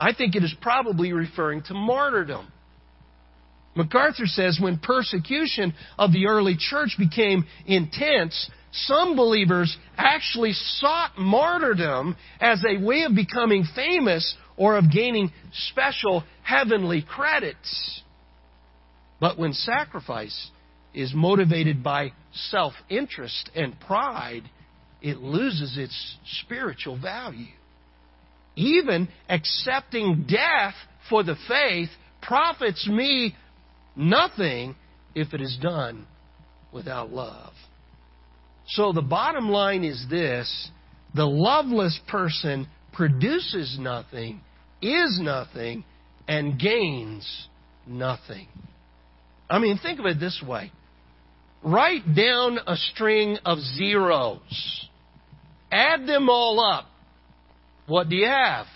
I 0.00 0.14
think 0.14 0.34
it 0.34 0.44
is 0.44 0.54
probably 0.62 1.12
referring 1.12 1.62
to 1.64 1.74
martyrdom. 1.74 2.50
MacArthur 3.74 4.26
says 4.26 4.58
when 4.60 4.78
persecution 4.78 5.74
of 5.98 6.12
the 6.12 6.26
early 6.26 6.56
church 6.58 6.96
became 6.98 7.44
intense, 7.66 8.50
some 8.72 9.14
believers 9.14 9.76
actually 9.96 10.52
sought 10.52 11.18
martyrdom 11.18 12.16
as 12.40 12.62
a 12.64 12.82
way 12.82 13.02
of 13.02 13.14
becoming 13.14 13.64
famous 13.74 14.36
or 14.58 14.76
of 14.76 14.92
gaining 14.92 15.32
special 15.70 16.24
heavenly 16.42 17.02
credits. 17.02 18.02
But 19.20 19.38
when 19.38 19.52
sacrifice 19.52 20.50
is 20.92 21.12
motivated 21.14 21.82
by 21.82 22.12
self 22.32 22.74
interest 22.90 23.50
and 23.54 23.78
pride, 23.80 24.42
it 25.00 25.18
loses 25.18 25.78
its 25.78 26.16
spiritual 26.42 27.00
value. 27.00 27.46
Even 28.56 29.08
accepting 29.28 30.26
death 30.28 30.74
for 31.08 31.22
the 31.22 31.36
faith 31.46 31.88
profits 32.20 32.86
me 32.88 33.34
nothing 33.94 34.74
if 35.14 35.32
it 35.32 35.40
is 35.40 35.56
done 35.62 36.06
without 36.72 37.12
love. 37.12 37.52
So 38.66 38.92
the 38.92 39.02
bottom 39.02 39.48
line 39.48 39.84
is 39.84 40.04
this 40.10 40.70
the 41.14 41.24
loveless 41.24 41.98
person 42.08 42.68
produces 42.92 43.78
nothing, 43.80 44.40
is 44.80 45.18
nothing, 45.20 45.84
and 46.26 46.58
gains 46.58 47.48
nothing. 47.86 48.48
I 49.50 49.58
mean, 49.58 49.78
think 49.82 49.98
of 49.98 50.06
it 50.06 50.20
this 50.20 50.42
way 50.46 50.70
write 51.64 52.14
down 52.14 52.58
a 52.66 52.76
string 52.76 53.36
of 53.44 53.58
zeros, 53.58 54.88
add 55.72 56.06
them 56.06 56.28
all 56.28 56.60
up. 56.60 56.86
What 57.86 58.08
do 58.08 58.16
you 58.16 58.26
have? 58.26 58.66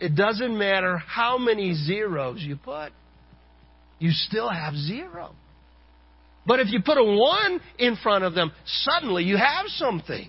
It 0.00 0.16
doesn't 0.16 0.58
matter 0.58 0.98
how 0.98 1.38
many 1.38 1.74
zeros 1.74 2.40
you 2.42 2.56
put, 2.56 2.90
you 3.98 4.10
still 4.10 4.48
have 4.48 4.74
zero. 4.74 5.34
But 6.46 6.60
if 6.60 6.70
you 6.70 6.80
put 6.82 6.98
a 6.98 7.04
one 7.04 7.60
in 7.78 7.96
front 7.96 8.24
of 8.24 8.34
them, 8.34 8.52
suddenly 8.66 9.24
you 9.24 9.36
have 9.36 9.66
something. 9.68 10.28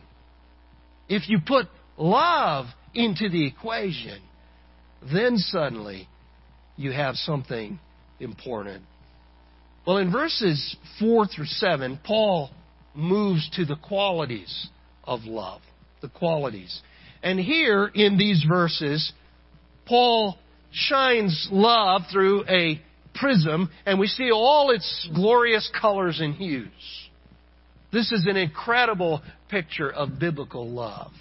If 1.10 1.28
you 1.30 1.40
put 1.46 1.68
love 1.98 2.68
into 2.96 3.30
the 3.30 3.46
equation, 3.46 4.22
then 5.12 5.38
suddenly 5.38 6.08
you 6.78 6.92
have 6.92 7.16
something 7.16 7.80
important. 8.20 8.84
Well, 9.86 9.98
in 9.98 10.12
verses 10.12 10.76
4 11.00 11.28
through 11.28 11.46
7, 11.46 12.00
Paul 12.04 12.50
moves 12.96 13.50
to 13.56 13.66
the 13.66 13.76
qualities 13.76 14.68
of 15.04 15.26
love. 15.26 15.62
The 16.02 16.10
qualities. 16.10 16.82
And 17.22 17.40
here 17.40 17.92
in 17.94 18.18
these 18.18 18.44
verses, 18.48 19.12
Paul 19.86 20.38
shines 20.72 21.48
love 21.52 22.04
through 22.12 22.46
a 22.48 22.82
prism 23.14 23.70
and 23.86 24.00
we 24.00 24.08
see 24.08 24.32
all 24.32 24.72
its 24.72 25.10
glorious 25.14 25.70
colors 25.80 26.20
and 26.20 26.36
hues. 26.36 26.70
This 27.92 28.12
is 28.12 28.26
an 28.28 28.36
incredible 28.36 29.22
picture 29.50 29.92
of 29.92 30.20
biblical 30.20 30.70
love. 30.70 31.12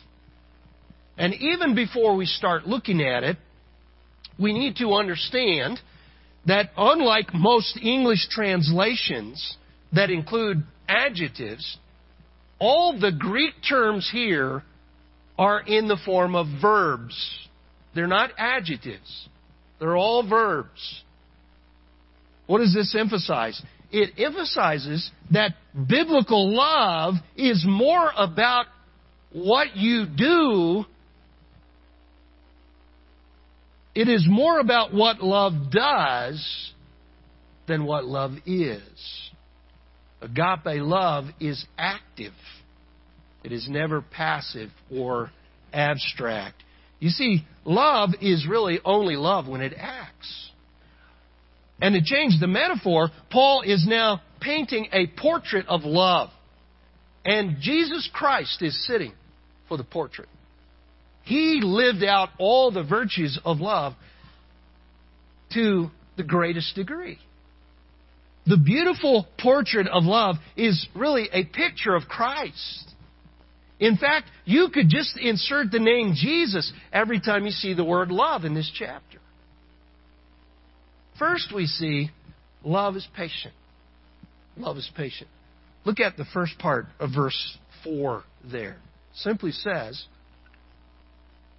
And 1.17 1.35
even 1.35 1.75
before 1.75 2.17
we 2.17 2.27
start 2.27 2.67
looking 2.67 3.01
at 3.01 3.23
it, 3.23 3.37
we 4.39 4.53
need 4.53 4.77
to 4.77 4.95
understand 4.95 5.79
that 6.47 6.71
unlike 6.77 7.33
most 7.33 7.79
English 7.81 8.29
translations 8.31 9.57
that 9.93 10.11
include 10.11 10.65
adjectives, 10.89 11.79
all 12.59 12.99
the 12.99 13.13
Greek 13.13 13.55
terms 13.67 14.09
here 14.13 14.63
are 15.39 15.61
in 15.61 15.89
the 15.89 15.99
form 16.05 16.35
of 16.35 16.47
verbs. 16.61 17.49
They're 17.95 18.07
not 18.07 18.31
adjectives. 18.37 19.29
They're 19.79 19.97
all 19.97 20.29
verbs. 20.29 21.03
What 22.47 22.59
does 22.59 22.75
this 22.75 22.95
emphasize? 22.99 23.61
It 23.91 24.11
emphasizes 24.19 25.11
that 25.31 25.55
biblical 25.89 26.55
love 26.55 27.15
is 27.37 27.65
more 27.67 28.11
about 28.17 28.67
what 29.33 29.77
you 29.77 30.07
do. 30.07 30.85
It 33.95 34.09
is 34.09 34.27
more 34.29 34.59
about 34.59 34.93
what 34.93 35.23
love 35.23 35.71
does 35.71 36.73
than 37.69 37.85
what 37.85 38.05
love 38.05 38.33
is. 38.45 39.31
Agape 40.21 40.81
love 40.83 41.27
is 41.41 41.65
active. 41.79 42.33
It 43.45 43.53
is 43.53 43.69
never 43.69 44.01
passive 44.01 44.71
or 44.91 45.31
abstract. 45.73 46.63
You 46.99 47.11
see, 47.11 47.45
love 47.65 48.11
is 48.21 48.47
really 48.49 48.81
only 48.85 49.17
love 49.17 49.47
when 49.47 49.61
it 49.61 49.75
acts. 49.77 50.51
And 51.81 51.95
to 51.95 52.03
change 52.03 52.41
the 52.41 52.47
metaphor, 52.47 53.11
Paul 53.31 53.63
is 53.63 53.85
now 53.87 54.23
painting 54.41 54.87
a 54.93 55.07
portrait 55.07 55.67
of 55.67 55.83
love. 55.85 56.31
And 57.25 57.57
Jesus 57.61 58.09
Christ 58.13 58.63
is 58.63 58.87
sitting 58.87 59.13
for 59.69 59.77
the 59.77 59.85
portrait. 59.85 60.29
He 61.25 61.61
lived 61.63 62.05
out 62.05 62.31
all 62.39 62.71
the 62.71 62.83
virtues 62.83 63.39
of 63.45 63.59
love 63.59 63.95
to 65.55 65.91
the 66.17 66.23
greatest 66.23 66.75
degree. 66.75 67.19
The 68.47 68.59
beautiful 68.59 69.27
portrait 69.39 69.87
of 69.89 70.05
love 70.05 70.37
is 70.57 70.87
really 70.95 71.29
a 71.33 71.45
picture 71.45 71.95
of 71.95 72.03
Christ. 72.09 72.91
In 73.81 73.97
fact, 73.97 74.29
you 74.45 74.69
could 74.73 74.89
just 74.89 75.19
insert 75.19 75.71
the 75.71 75.79
name 75.79 76.13
Jesus 76.15 76.71
every 76.93 77.21
time 77.21 77.47
you 77.47 77.51
see 77.51 77.75
the 77.75 77.85
word 77.85 78.11
love 78.11 78.45
in 78.45 78.55
this 78.55 78.71
chapter. 78.73 79.19
First, 81.19 81.53
we 81.55 81.67
see 81.67 82.11
love 82.63 82.97
is 82.97 83.07
patient. 83.17 83.55
Love 84.57 84.77
is 84.77 84.91
patient. 84.95 85.29
Look 85.85 86.01
at 86.01 86.17
the 86.17 86.25
first 86.33 86.59
part 86.59 86.87
of 87.01 87.11
verse 87.15 87.59
4 87.83 88.25
there. 88.51 88.77
Simply 89.15 89.53
says, 89.53 90.05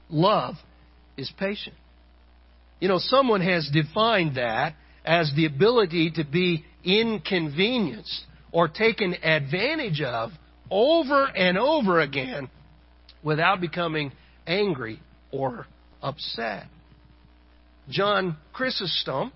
love 0.10 0.56
is 1.18 1.32
patient. 1.38 1.76
You 2.80 2.88
know, 2.88 3.00
someone 3.00 3.42
has 3.42 3.70
defined 3.72 4.36
that 4.36 4.76
as 5.04 5.32
the 5.36 5.46
ability 5.46 6.12
to 6.16 6.24
be 6.24 6.66
inconvenienced 6.84 8.26
or 8.52 8.68
taken 8.68 9.14
advantage 9.24 10.02
of 10.02 10.32
over 10.70 11.26
and 11.26 11.58
over 11.58 12.00
again 12.00 12.50
without 13.24 13.62
becoming 13.62 14.12
angry 14.46 15.00
or 15.32 15.68
upset. 16.02 16.66
John 17.90 18.38
Chrysostom 18.54 19.32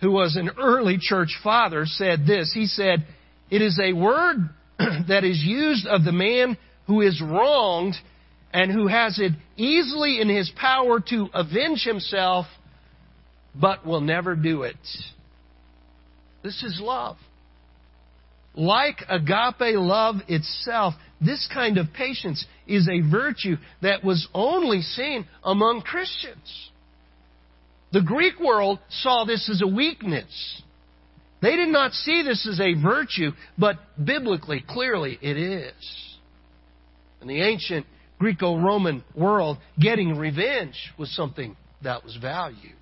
who 0.00 0.12
was 0.12 0.36
an 0.36 0.50
early 0.58 0.98
church 1.00 1.38
father, 1.42 1.84
said 1.86 2.26
this. 2.26 2.52
He 2.54 2.66
said, 2.66 3.06
It 3.50 3.62
is 3.62 3.78
a 3.82 3.92
word 3.92 4.36
that 4.78 5.24
is 5.24 5.42
used 5.42 5.86
of 5.86 6.04
the 6.04 6.12
man 6.12 6.56
who 6.86 7.00
is 7.00 7.20
wronged 7.20 7.94
and 8.52 8.70
who 8.72 8.86
has 8.86 9.18
it 9.18 9.32
easily 9.56 10.20
in 10.20 10.28
his 10.28 10.50
power 10.56 11.00
to 11.00 11.28
avenge 11.34 11.82
himself, 11.84 12.46
but 13.54 13.86
will 13.86 14.00
never 14.00 14.34
do 14.34 14.62
it. 14.62 14.76
This 16.42 16.62
is 16.62 16.80
love. 16.82 17.16
like 18.54 19.04
agape 19.08 19.76
love 19.76 20.16
itself, 20.28 20.94
this 21.20 21.48
kind 21.52 21.78
of 21.78 21.92
patience 21.92 22.44
is 22.66 22.88
a 22.88 23.08
virtue 23.08 23.56
that 23.82 24.02
was 24.04 24.26
only 24.34 24.82
seen 24.82 25.26
among 25.44 25.82
Christians. 25.82 26.70
The 27.92 28.02
Greek 28.02 28.38
world 28.40 28.80
saw 28.90 29.24
this 29.24 29.48
as 29.48 29.62
a 29.62 29.66
weakness. 29.66 30.62
They 31.40 31.56
did 31.56 31.68
not 31.68 31.92
see 31.92 32.22
this 32.22 32.46
as 32.48 32.60
a 32.60 32.74
virtue, 32.80 33.30
but 33.56 33.76
biblically, 34.02 34.64
clearly, 34.68 35.18
it 35.22 35.36
is. 35.36 36.18
In 37.22 37.28
the 37.28 37.40
ancient 37.42 37.86
Greco 38.18 38.58
Roman 38.58 39.04
world, 39.14 39.58
getting 39.78 40.16
revenge 40.16 40.92
was 40.98 41.14
something 41.14 41.56
that 41.82 42.04
was 42.04 42.16
valued. 42.20 42.74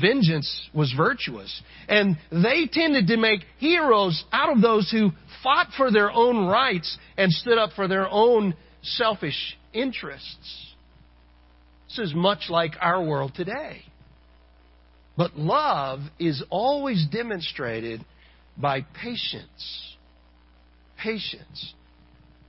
Vengeance 0.00 0.68
was 0.74 0.92
virtuous. 0.94 1.62
And 1.88 2.18
they 2.30 2.68
tended 2.70 3.06
to 3.06 3.16
make 3.16 3.40
heroes 3.58 4.22
out 4.32 4.54
of 4.54 4.60
those 4.60 4.90
who 4.90 5.12
fought 5.42 5.68
for 5.76 5.90
their 5.90 6.10
own 6.10 6.46
rights 6.46 6.98
and 7.16 7.32
stood 7.32 7.58
up 7.58 7.70
for 7.74 7.88
their 7.88 8.08
own 8.08 8.54
selfish 8.82 9.56
interests. 9.72 10.74
This 11.88 12.08
is 12.08 12.14
much 12.14 12.50
like 12.50 12.72
our 12.80 13.02
world 13.02 13.32
today. 13.34 13.82
But 15.16 15.36
love 15.36 16.00
is 16.18 16.44
always 16.50 17.06
demonstrated 17.10 18.04
by 18.56 18.82
patience. 19.02 19.96
Patience. 21.02 21.74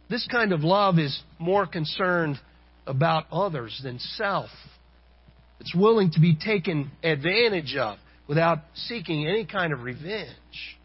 This 0.09 0.27
kind 0.27 0.51
of 0.53 0.61
love 0.61 0.97
is 0.97 1.21
more 1.37 1.67
concerned 1.67 2.39
about 2.87 3.25
others 3.31 3.79
than 3.83 3.99
self. 3.99 4.49
It's 5.59 5.75
willing 5.75 6.11
to 6.11 6.19
be 6.19 6.35
taken 6.35 6.91
advantage 7.03 7.75
of 7.75 7.97
without 8.27 8.59
seeking 8.73 9.27
any 9.27 9.45
kind 9.45 9.73
of 9.73 9.83
revenge. 9.83 10.77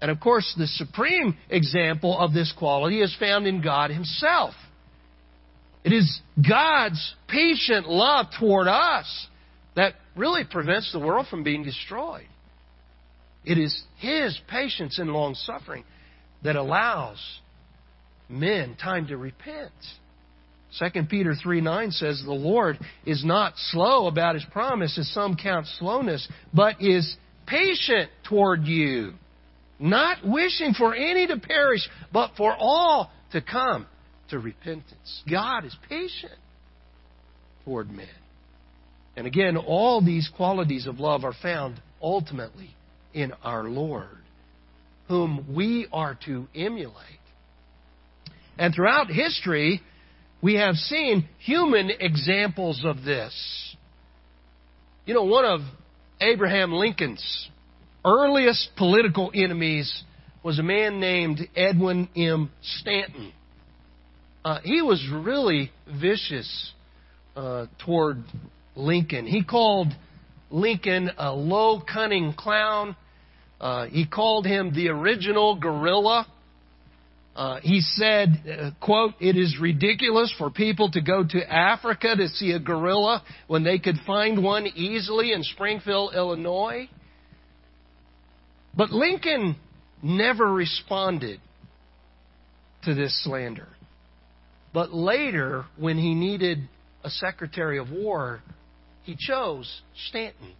And 0.00 0.10
of 0.10 0.20
course, 0.20 0.54
the 0.56 0.66
supreme 0.66 1.36
example 1.48 2.16
of 2.18 2.32
this 2.32 2.52
quality 2.56 3.00
is 3.00 3.14
found 3.18 3.46
in 3.46 3.62
God 3.62 3.90
Himself. 3.90 4.54
It 5.84 5.92
is 5.92 6.20
God's 6.46 7.14
patient 7.28 7.88
love 7.88 8.26
toward 8.38 8.68
us 8.68 9.26
that 9.74 9.94
really 10.16 10.42
prevents 10.44 10.92
the 10.92 10.98
world 10.98 11.26
from 11.28 11.44
being 11.44 11.62
destroyed. 11.62 12.26
It 13.44 13.58
is 13.58 13.82
His 13.96 14.38
patience 14.48 14.98
and 14.98 15.12
long 15.12 15.34
suffering 15.34 15.84
that 16.42 16.56
allows 16.56 17.18
men 18.28 18.76
time 18.76 19.06
to 19.08 19.16
repent. 19.16 19.72
2 20.78 21.04
Peter 21.08 21.34
3 21.34 21.60
9 21.60 21.90
says, 21.92 22.22
The 22.24 22.32
Lord 22.32 22.78
is 23.06 23.24
not 23.24 23.54
slow 23.56 24.06
about 24.06 24.34
His 24.34 24.44
promise, 24.52 24.98
as 24.98 25.08
some 25.12 25.36
count 25.36 25.66
slowness, 25.78 26.28
but 26.52 26.76
is 26.80 27.16
patient 27.46 28.10
toward 28.28 28.64
you, 28.64 29.14
not 29.78 30.18
wishing 30.24 30.74
for 30.74 30.94
any 30.94 31.26
to 31.26 31.38
perish, 31.38 31.88
but 32.12 32.32
for 32.36 32.54
all 32.54 33.10
to 33.32 33.40
come 33.40 33.86
to 34.28 34.38
repentance. 34.38 35.22
God 35.28 35.64
is 35.64 35.74
patient 35.88 36.32
toward 37.64 37.90
men. 37.90 38.08
And 39.16 39.26
again, 39.26 39.56
all 39.56 40.04
these 40.04 40.30
qualities 40.36 40.86
of 40.86 41.00
love 41.00 41.24
are 41.24 41.34
found 41.42 41.80
ultimately 42.00 42.70
in 43.14 43.32
our 43.42 43.64
Lord, 43.64 44.18
whom 45.08 45.54
we 45.54 45.88
are 45.92 46.16
to 46.26 46.46
emulate. 46.54 47.17
And 48.58 48.74
throughout 48.74 49.08
history, 49.08 49.80
we 50.42 50.54
have 50.54 50.74
seen 50.74 51.28
human 51.38 51.90
examples 51.90 52.82
of 52.84 53.04
this. 53.04 53.76
You 55.06 55.14
know, 55.14 55.24
one 55.24 55.44
of 55.44 55.60
Abraham 56.20 56.72
Lincoln's 56.72 57.48
earliest 58.04 58.70
political 58.76 59.30
enemies 59.34 60.02
was 60.42 60.58
a 60.58 60.62
man 60.62 61.00
named 61.00 61.40
Edwin 61.56 62.08
M. 62.16 62.50
Stanton. 62.62 63.32
Uh, 64.44 64.60
he 64.62 64.82
was 64.82 65.06
really 65.12 65.70
vicious 66.00 66.72
uh, 67.36 67.66
toward 67.84 68.22
Lincoln. 68.76 69.26
He 69.26 69.44
called 69.44 69.88
Lincoln 70.50 71.10
a 71.18 71.32
low, 71.32 71.80
cunning 71.80 72.32
clown. 72.32 72.96
Uh, 73.60 73.86
he 73.86 74.06
called 74.06 74.46
him 74.46 74.72
the 74.72 74.88
original 74.88 75.56
gorilla. 75.56 76.26
Uh, 77.38 77.60
he 77.62 77.80
said, 77.80 78.42
uh, 78.50 78.70
quote, 78.84 79.14
it 79.20 79.36
is 79.36 79.58
ridiculous 79.60 80.34
for 80.36 80.50
people 80.50 80.90
to 80.90 81.00
go 81.00 81.22
to 81.22 81.38
Africa 81.48 82.16
to 82.16 82.26
see 82.26 82.50
a 82.50 82.58
gorilla 82.58 83.22
when 83.46 83.62
they 83.62 83.78
could 83.78 83.94
find 84.04 84.42
one 84.42 84.66
easily 84.74 85.32
in 85.32 85.44
Springfield, 85.44 86.16
Illinois. 86.16 86.88
But 88.76 88.90
Lincoln 88.90 89.54
never 90.02 90.52
responded 90.52 91.40
to 92.82 92.94
this 92.94 93.22
slander. 93.22 93.68
But 94.74 94.92
later, 94.92 95.64
when 95.76 95.96
he 95.96 96.14
needed 96.14 96.68
a 97.04 97.10
Secretary 97.10 97.78
of 97.78 97.92
War, 97.92 98.42
he 99.04 99.14
chose 99.16 99.82
Stanton. 100.08 100.54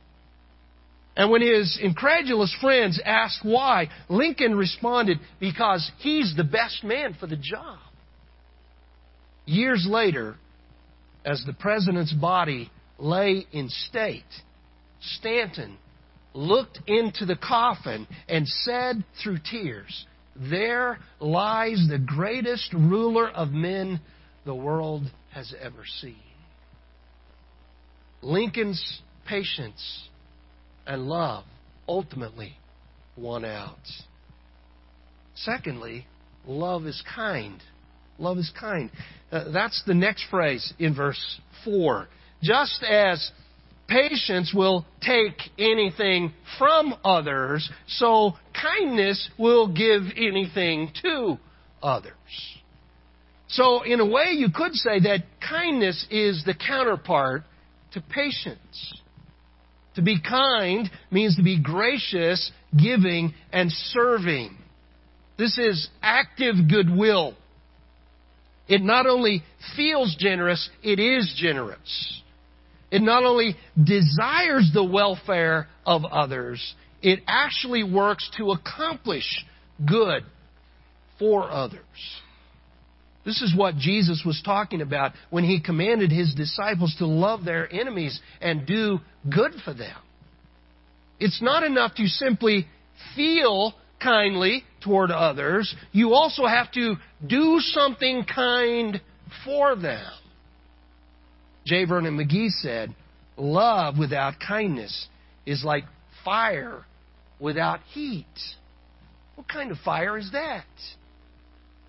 And 1.19 1.33
when 1.33 1.43
his 1.43 1.81
incredulous 1.83 2.57
friends 2.61 3.01
asked 3.05 3.41
why, 3.43 3.89
Lincoln 4.09 4.55
responded, 4.55 5.19
because 5.41 5.91
he's 5.99 6.33
the 6.37 6.45
best 6.45 6.85
man 6.85 7.17
for 7.19 7.27
the 7.27 7.37
job. 7.37 7.81
Years 9.45 9.85
later, 9.91 10.37
as 11.25 11.43
the 11.45 11.55
president's 11.55 12.13
body 12.13 12.71
lay 13.01 13.45
in 13.51 13.69
state, 13.69 14.23
Stanton 15.01 15.77
looked 16.35 16.79
into 16.87 17.27
the 17.27 17.37
coffin 17.37 18.07
and 18.29 18.47
said 18.47 19.05
through 19.21 19.39
tears, 19.51 20.07
There 20.37 21.01
lies 21.19 21.85
the 21.91 21.99
greatest 21.99 22.73
ruler 22.73 23.29
of 23.29 23.51
men 23.51 24.01
the 24.45 24.55
world 24.55 25.03
has 25.33 25.53
ever 25.61 25.83
seen. 26.01 26.15
Lincoln's 28.23 29.01
patience 29.27 30.09
and 30.89 31.07
love 31.07 31.45
ultimately 31.87 32.55
won 33.17 33.45
out. 33.45 33.79
Secondly, 35.35 36.07
love 36.47 36.87
is 36.87 37.01
kind. 37.15 37.63
Love 38.19 38.39
is 38.39 38.51
kind. 38.59 38.91
Uh, 39.31 39.53
that's 39.53 39.83
the 39.87 39.95
next 39.95 40.25
phrase 40.31 40.73
in 40.79 40.95
verse 40.95 41.41
4. 41.65 42.09
Just 42.43 42.83
as 42.83 43.31
patience 43.87 44.53
will 44.55 44.85
take 45.01 45.39
anything 45.59 46.33
from 46.59 46.95
others, 47.05 47.71
so 47.87 48.33
kindness 48.61 49.31
will 49.39 49.69
give 49.69 50.03
anything 50.17 50.91
to 51.03 51.39
others. 51.83 52.13
So, 53.49 53.83
in 53.83 54.01
a 54.01 54.07
way, 54.07 54.33
you 54.33 54.49
could 54.55 54.75
say 54.75 55.01
that 55.01 55.25
kindness 55.41 56.07
is 56.11 56.45
the 56.45 56.55
counterpart 56.55 57.45
to 57.93 58.03
patience. 58.03 59.01
To 59.99 60.03
be 60.03 60.21
kind 60.21 60.89
means 61.11 61.35
to 61.39 61.43
be 61.43 61.61
gracious, 61.61 62.53
giving, 62.81 63.35
and 63.53 63.69
serving. 63.73 64.57
This 65.37 65.59
is 65.59 65.89
active 66.01 66.55
goodwill. 66.71 67.35
It 68.69 68.81
not 68.81 69.07
only 69.09 69.43
feels 69.75 70.15
generous, 70.17 70.71
it 70.85 71.01
is 71.01 71.35
generous. 71.37 72.23
It 72.93 73.03
not 73.03 73.25
only 73.25 73.57
desires 73.77 74.71
the 74.73 74.85
welfare 74.85 75.67
of 75.85 76.05
others, 76.05 76.77
it 77.03 77.19
actually 77.27 77.83
works 77.83 78.31
to 78.37 78.53
accomplish 78.53 79.45
good 79.85 80.23
for 81.19 81.51
others. 81.51 81.81
This 83.29 83.43
is 83.43 83.55
what 83.55 83.77
Jesus 83.77 84.23
was 84.25 84.41
talking 84.43 84.81
about 84.81 85.13
when 85.29 85.45
he 85.45 85.61
commanded 85.61 86.11
his 86.11 86.35
disciples 86.35 86.95
to 86.97 87.05
love 87.05 87.45
their 87.45 87.71
enemies 87.71 88.19
and 88.41 88.67
do 88.67 89.01
good 89.29 89.53
for 89.67 89.75
them. 89.75 89.95
It's 91.21 91.43
not 91.43 91.63
enough 91.63 91.95
to 91.97 92.07
simply 92.07 92.67
feel 93.15 93.75
kindly 94.03 94.65
toward 94.83 95.11
others. 95.11 95.75
You 95.93 96.15
also 96.15 96.47
have 96.47 96.73
to 96.73 96.95
do 97.27 97.59
something 97.61 98.25
kind 98.25 98.99
for 99.45 99.77
them. 99.77 100.11
J. 101.67 101.85
Vernon 101.85 102.17
McGee 102.17 102.49
said, 102.49 102.95
Love 103.37 103.99
without 103.99 104.37
kindness 104.41 105.07
is 105.45 105.63
like 105.63 105.85
fire 106.25 106.87
without 107.39 107.81
heat. 107.93 108.25
What 109.35 109.49
kind 109.49 109.71
of 109.71 109.77
fire 109.85 110.17
is 110.17 110.31
that? 110.33 110.65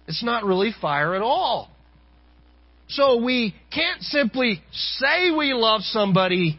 It's 0.09 0.23
not 0.23 0.43
really 0.43 0.73
fire 0.81 1.13
at 1.13 1.21
all. 1.21 1.69
So 2.87 3.23
we 3.23 3.53
can't 3.71 4.01
simply 4.01 4.59
say 4.71 5.29
we 5.29 5.53
love 5.53 5.81
somebody. 5.83 6.57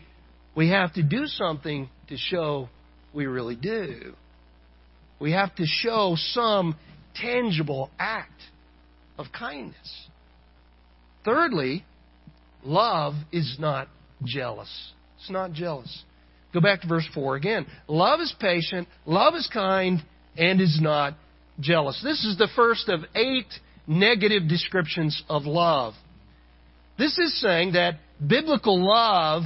We 0.55 0.69
have 0.69 0.95
to 0.95 1.03
do 1.03 1.27
something 1.27 1.91
to 2.09 2.17
show 2.17 2.69
we 3.13 3.27
really 3.27 3.57
do. 3.57 4.15
We 5.19 5.33
have 5.33 5.53
to 5.57 5.67
show 5.67 6.15
some 6.17 6.77
tangible 7.17 7.91
act 7.99 8.41
of 9.19 9.27
kindness. 9.37 10.07
Thirdly, 11.25 11.85
love 12.63 13.15
is 13.33 13.57
not 13.59 13.89
jealous. 14.25 14.93
It's 15.19 15.31
not 15.31 15.53
jealous. 15.53 16.05
Go 16.55 16.61
back 16.61 16.83
to 16.83 16.87
verse 16.87 17.09
4 17.13 17.35
again. 17.35 17.67
Love 17.89 18.21
is 18.21 18.33
patient, 18.39 18.87
love 19.07 19.35
is 19.35 19.51
kind, 19.53 20.01
and 20.37 20.61
is 20.61 20.79
not 20.81 21.15
jealous. 21.61 22.01
This 22.03 22.25
is 22.25 22.37
the 22.39 22.49
first 22.57 22.89
of 22.89 23.01
eight 23.15 23.47
negative 23.87 24.49
descriptions 24.49 25.23
of 25.29 25.45
love. 25.45 25.95
This 26.99 27.19
is 27.19 27.41
saying 27.41 27.73
that 27.73 27.95
biblical 28.25 28.87
love 28.87 29.45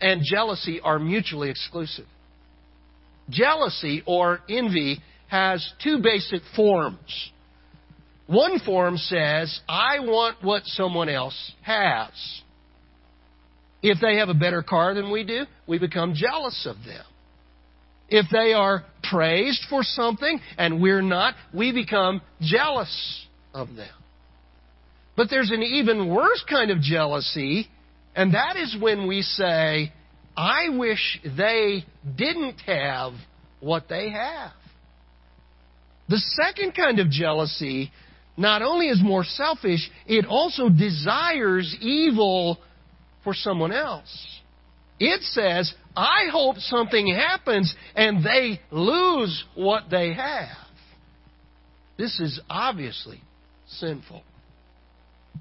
and 0.00 0.22
jealousy 0.24 0.80
are 0.80 0.98
mutually 0.98 1.50
exclusive. 1.50 2.06
Jealousy 3.30 4.02
or 4.06 4.40
envy 4.48 5.00
has 5.28 5.72
two 5.82 6.00
basic 6.02 6.42
forms. 6.56 7.30
One 8.26 8.58
form 8.60 8.96
says, 8.96 9.60
I 9.68 10.00
want 10.00 10.42
what 10.42 10.62
someone 10.64 11.08
else 11.08 11.52
has. 11.62 12.10
If 13.82 13.98
they 14.00 14.16
have 14.16 14.28
a 14.28 14.34
better 14.34 14.62
car 14.62 14.94
than 14.94 15.10
we 15.10 15.24
do, 15.24 15.44
we 15.66 15.78
become 15.78 16.14
jealous 16.14 16.66
of 16.68 16.76
them. 16.84 17.04
If 18.08 18.26
they 18.32 18.52
are 18.52 18.84
praised 19.10 19.64
for 19.68 19.82
something 19.82 20.40
and 20.56 20.80
we're 20.80 21.02
not, 21.02 21.34
we 21.52 21.72
become 21.72 22.20
jealous 22.40 23.26
of 23.54 23.74
them. 23.74 23.88
But 25.16 25.28
there's 25.30 25.50
an 25.50 25.62
even 25.62 26.08
worse 26.08 26.44
kind 26.48 26.70
of 26.70 26.80
jealousy, 26.80 27.68
and 28.14 28.34
that 28.34 28.56
is 28.56 28.76
when 28.80 29.06
we 29.08 29.22
say, 29.22 29.92
I 30.36 30.68
wish 30.68 31.20
they 31.36 31.84
didn't 32.16 32.60
have 32.66 33.12
what 33.60 33.88
they 33.88 34.10
have. 34.10 34.52
The 36.08 36.18
second 36.18 36.74
kind 36.74 37.00
of 37.00 37.10
jealousy 37.10 37.90
not 38.36 38.62
only 38.62 38.86
is 38.86 39.02
more 39.02 39.24
selfish, 39.24 39.90
it 40.06 40.24
also 40.24 40.68
desires 40.68 41.76
evil 41.80 42.58
for 43.24 43.34
someone 43.34 43.72
else. 43.72 44.40
It 45.00 45.22
says, 45.22 45.74
I 45.98 46.28
hope 46.30 46.58
something 46.58 47.08
happens 47.08 47.74
and 47.96 48.24
they 48.24 48.60
lose 48.70 49.44
what 49.56 49.90
they 49.90 50.14
have. 50.14 50.56
This 51.96 52.20
is 52.20 52.40
obviously 52.48 53.20
sinful. 53.66 54.22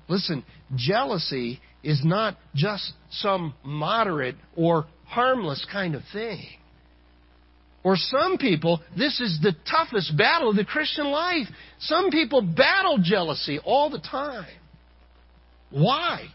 Listen, 0.10 0.44
jealousy 0.76 1.60
is 1.84 2.02
not 2.04 2.38
just 2.56 2.92
some 3.12 3.54
moderate 3.64 4.36
or 4.56 4.88
harmless 5.06 5.64
kind 5.72 5.94
of 5.94 6.02
thing. 6.12 6.48
For 7.84 7.96
some 7.96 8.40
people, 8.40 8.82
this 8.98 9.22
is 9.22 9.38
the 9.44 9.56
toughest 9.70 10.18
battle 10.18 10.50
of 10.50 10.56
the 10.56 10.66
Christian 10.66 11.06
life. 11.12 11.46
Some 11.82 12.10
people 12.10 12.42
battle 12.42 12.98
jealousy 13.00 13.60
all 13.64 13.92
the 13.92 14.00
time. 14.00 14.50
Why? 15.70 16.30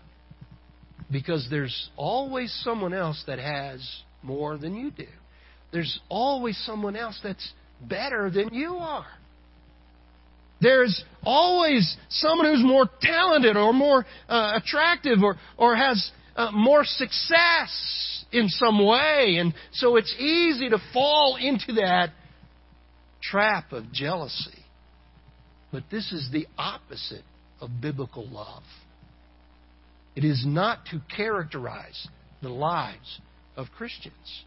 Because 1.11 1.49
there's 1.51 1.91
always 1.97 2.57
someone 2.63 2.95
else 2.95 3.25
that 3.27 3.41
has 3.41 3.85
more 4.23 4.57
than 4.59 4.75
you 4.75 4.91
do. 4.91 5.07
There's 5.73 6.01
always 6.09 6.57
someone 6.67 6.97
else 6.97 7.19
that's 7.23 7.53
better 7.81 8.31
than 8.31 8.53
you 8.53 8.77
are. 8.77 9.07
There's 10.61 11.03
always 11.25 11.97
someone 12.09 12.47
who's 12.47 12.65
more 12.65 12.89
talented 13.01 13.57
or 13.57 13.73
more 13.73 14.07
uh, 14.29 14.61
attractive 14.63 15.19
or, 15.23 15.37
or 15.59 15.75
has 15.75 16.11
uh, 16.37 16.53
more 16.53 16.85
success 16.85 18.25
in 18.31 18.49
some 18.49 18.85
way. 18.85 19.39
And 19.41 19.55
so 19.73 19.97
it's 19.97 20.15
easy 20.19 20.71
to 20.71 20.79
fall 20.93 21.37
into 21.37 21.73
that 21.81 22.11
trap 23.21 23.73
of 23.73 23.93
jealousy. 23.93 24.59
But 25.73 25.85
this 25.91 26.13
is 26.13 26.29
the 26.31 26.47
opposite 26.57 27.25
of 27.61 27.71
biblical 27.81 28.29
love. 28.29 28.63
It 30.15 30.25
is 30.25 30.45
not 30.47 30.85
to 30.93 31.01
characterize 31.15 32.07
the 32.43 32.51
lives 32.51 33.21
of 33.57 33.67
Christians. 33.77 34.45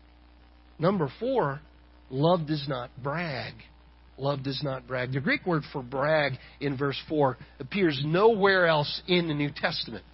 Number 0.80 1.10
four, 1.20 1.62
love 2.10 2.48
does 2.48 2.66
not 2.68 2.90
brag. 3.02 3.54
Love 4.18 4.44
does 4.44 4.62
not 4.64 4.88
brag. 4.88 5.12
The 5.12 5.20
Greek 5.20 5.46
word 5.46 5.64
for 5.74 5.84
brag 5.84 6.34
in 6.62 6.78
verse 6.78 7.00
4 7.10 7.38
appears 7.60 8.02
nowhere 8.06 8.66
else 8.66 9.02
in 9.08 9.28
the 9.28 9.34
New 9.34 9.50
Testament. 9.54 10.06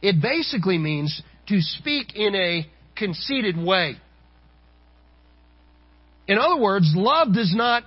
It 0.00 0.22
basically 0.22 0.78
means 0.78 1.22
to 1.48 1.60
speak 1.60 2.14
in 2.14 2.34
a 2.34 2.66
conceited 2.96 3.56
way. 3.58 3.96
In 6.26 6.38
other 6.38 6.56
words, 6.56 6.90
love 6.94 7.34
does 7.34 7.52
not 7.54 7.82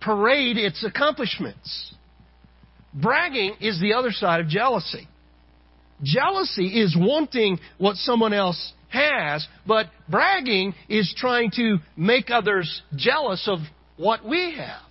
parade 0.00 0.58
its 0.58 0.84
accomplishments. 0.84 1.94
Bragging 2.94 3.54
is 3.60 3.80
the 3.80 3.94
other 3.94 4.12
side 4.12 4.40
of 4.40 4.48
jealousy. 4.48 5.08
Jealousy 6.02 6.80
is 6.80 6.96
wanting 6.98 7.58
what 7.78 7.96
someone 7.96 8.32
else 8.32 8.72
has, 8.96 9.46
but 9.66 9.86
bragging 10.08 10.74
is 10.88 11.14
trying 11.16 11.50
to 11.52 11.78
make 11.96 12.30
others 12.30 12.82
jealous 12.96 13.46
of 13.46 13.58
what 13.96 14.24
we 14.24 14.56
have. 14.56 14.82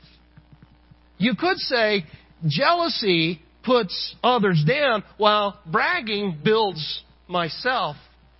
You 1.18 1.36
could 1.36 1.58
say 1.58 2.06
jealousy 2.46 3.42
puts 3.64 4.16
others 4.24 4.64
down 4.66 5.04
while 5.18 5.60
bragging 5.66 6.38
builds 6.44 7.04
myself 7.28 7.96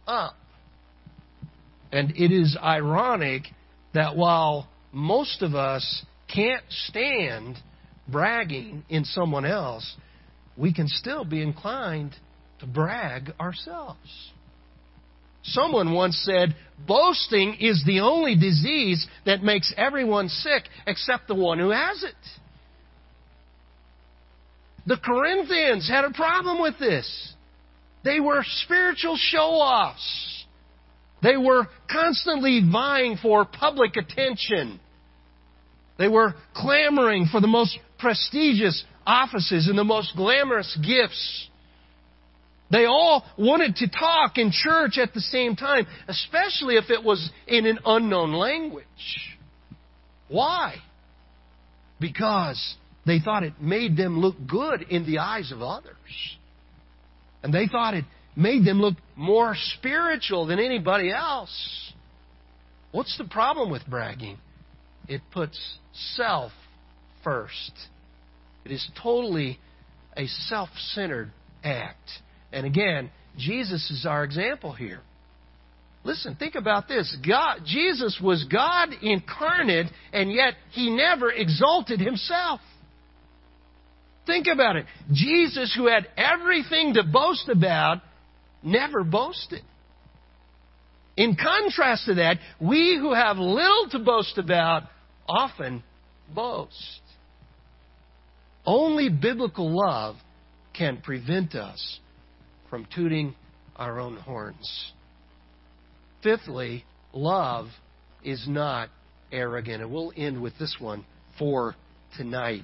up. 0.08 0.36
And 1.92 2.12
it 2.12 2.32
is 2.32 2.58
ironic 2.62 3.44
that 3.94 4.16
while 4.16 4.68
most 4.92 5.42
of 5.42 5.56
us 5.56 6.06
can't 6.34 6.64
stand 6.70 7.58
bragging 8.08 8.84
in 8.90 9.06
someone 9.06 9.46
else, 9.46 9.96
we 10.58 10.74
can 10.74 10.88
still 10.88 11.26
be 11.26 11.42
inclined 11.42 12.16
to 12.60 12.68
brag 12.68 13.34
ourselves. 13.40 14.32
Someone 15.50 15.94
once 15.94 16.18
said, 16.26 16.56
boasting 16.88 17.58
is 17.60 17.84
the 17.86 18.00
only 18.00 18.36
disease 18.36 19.06
that 19.26 19.44
makes 19.44 19.74
everyone 19.78 20.28
sick 20.28 20.64
except 20.88 21.28
the 21.28 21.36
one 21.36 21.60
who 21.60 21.70
has 21.70 22.04
it. 22.04 22.16
The 24.88 24.98
Corinthians 24.98 25.88
had 25.88 26.06
a 26.06 26.12
problem 26.12 26.62
with 26.62 26.80
this. 26.80 27.34
They 28.04 28.20
were 28.20 28.44
spiritual 28.44 29.18
show 29.18 29.52
offs. 29.52 30.46
They 31.22 31.38
were 31.38 31.68
constantly 31.92 32.62
vying 32.72 33.18
for 33.18 33.46
public 33.46 33.98
attention. 33.98 34.80
They 35.98 36.08
were 36.08 36.36
clamoring 36.56 37.28
for 37.32 37.40
the 37.40 37.48
most 37.48 37.78
prestigious 38.00 38.84
offices 39.06 39.68
and 39.68 39.78
the 39.78 39.84
most 39.84 40.16
glamorous 40.16 40.78
gifts. 40.86 41.50
They 42.72 42.86
all 42.86 43.24
wanted 43.38 43.76
to 43.78 43.88
talk 43.88 44.38
in 44.38 44.52
church 44.52 44.98
at 44.98 45.14
the 45.14 45.22
same 45.22 45.56
time, 45.56 45.86
especially 46.08 46.78
if 46.78 46.90
it 46.90 47.04
was 47.04 47.30
in 47.48 47.66
an 47.66 47.80
unknown 47.86 48.34
language. 48.34 48.86
Why? 50.28 50.76
Because 52.00 52.76
they 53.06 53.20
thought 53.20 53.44
it 53.44 53.54
made 53.62 53.96
them 53.96 54.20
look 54.20 54.36
good 54.48 54.82
in 54.90 55.06
the 55.06 55.20
eyes 55.20 55.52
of 55.52 55.62
others. 55.62 55.96
And 57.44 57.54
they 57.54 57.68
thought 57.68 57.94
it 57.94 58.06
made 58.36 58.66
them 58.66 58.82
look 58.82 58.96
more 59.16 59.56
spiritual 59.56 60.48
than 60.48 60.60
anybody 60.60 61.12
else. 61.12 61.94
What's 62.92 63.18
the 63.18 63.26
problem 63.26 63.70
with 63.70 63.86
bragging? 63.88 64.38
It 65.08 65.22
puts 65.32 65.60
self 66.16 66.52
first. 67.24 67.72
It 68.66 68.72
is 68.72 68.90
totally 69.02 69.60
a 70.18 70.26
self 70.26 70.70
centered 70.94 71.32
act. 71.64 72.10
And 72.56 72.66
again, 72.66 73.12
Jesus 73.38 73.92
is 73.92 74.06
our 74.10 74.24
example 74.24 74.72
here. 74.72 75.02
Listen, 76.06 76.36
think 76.36 76.56
about 76.56 76.88
this. 76.88 77.16
God, 77.28 77.60
Jesus 77.66 78.18
was 78.24 78.46
God 78.46 78.90
incarnate, 79.02 79.88
and 80.14 80.32
yet 80.32 80.54
he 80.72 80.90
never 80.90 81.32
exalted 81.32 82.00
himself. 82.00 82.62
Think 84.26 84.48
about 84.52 84.78
it. 84.78 84.86
Jesus, 85.12 85.74
who 85.76 85.88
had 85.88 86.08
everything 86.16 86.94
to 86.94 87.04
boast 87.04 87.50
about, 87.50 88.02
never 88.64 89.04
boasted. 89.04 89.62
In 91.18 91.36
contrast 91.36 92.06
to 92.06 92.16
that, 92.16 92.38
we 92.62 92.98
who 92.98 93.14
have 93.14 93.38
little 93.38 93.90
to 93.92 94.00
boast 94.00 94.38
about 94.38 94.84
often 95.28 95.84
boast. 96.34 97.02
Only 98.66 99.10
biblical 99.10 99.76
love 99.76 100.16
can 100.74 101.02
prevent 101.02 101.54
us 101.56 102.00
from 102.70 102.88
tooting 102.94 103.36
our 103.76 104.00
own 104.00 104.18
horns. 104.18 104.92
Fifthly, 106.24 106.84
love 107.14 107.68
is 108.24 108.46
not 108.48 108.90
arrogant. 109.32 109.84
And 109.84 109.92
we'll 109.92 110.14
end 110.16 110.42
with 110.42 110.58
this 110.58 110.76
one 110.80 111.06
for 111.38 111.76
tonight. 112.18 112.64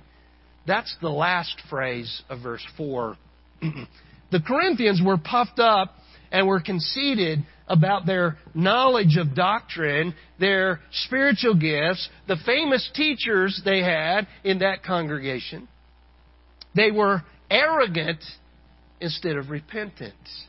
That's 0.66 0.96
the 1.02 1.10
last 1.10 1.62
phrase 1.70 2.22
of 2.30 2.42
verse 2.42 2.66
4. 2.78 3.18
the 4.32 4.40
Corinthians 4.40 5.02
were 5.04 5.18
puffed 5.18 5.60
up 5.60 5.96
and 6.32 6.48
were 6.48 6.62
conceited 6.62 7.40
about 7.68 8.06
their 8.06 8.38
knowledge 8.54 9.18
of 9.18 9.36
doctrine, 9.36 10.14
their 10.40 10.80
spiritual 10.92 11.56
gifts, 11.56 12.08
the 12.28 12.38
famous 12.46 12.90
teachers 12.94 13.62
they 13.64 13.82
had 13.82 14.28
in 14.44 14.60
that 14.60 14.84
congregation. 14.84 15.68
They 16.76 16.92
were 16.92 17.22
arrogant 17.50 18.24
instead 19.02 19.36
of 19.36 19.50
repentance. 19.50 20.46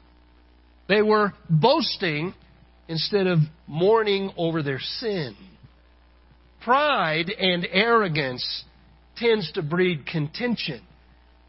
They 0.88 1.02
were 1.02 1.32
boasting 1.48 2.34
instead 2.88 3.26
of 3.26 3.38
mourning 3.66 4.32
over 4.36 4.62
their 4.62 4.78
sin. 4.78 5.34
pride 6.64 7.30
and 7.30 7.66
arrogance 7.72 8.64
tends 9.16 9.50
to 9.52 9.62
breed 9.62 10.06
contention. 10.06 10.80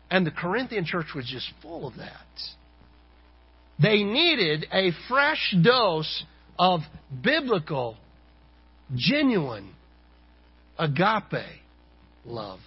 And 0.09 0.25
the 0.25 0.31
Corinthian 0.31 0.85
church 0.85 1.07
was 1.15 1.27
just 1.27 1.49
full 1.61 1.87
of 1.87 1.95
that. 1.97 2.27
They 3.81 4.03
needed 4.03 4.67
a 4.71 4.91
fresh 5.07 5.55
dose 5.61 6.23
of 6.57 6.81
biblical, 7.23 7.97
genuine, 8.95 9.73
agape 10.77 11.45
love. 12.25 12.59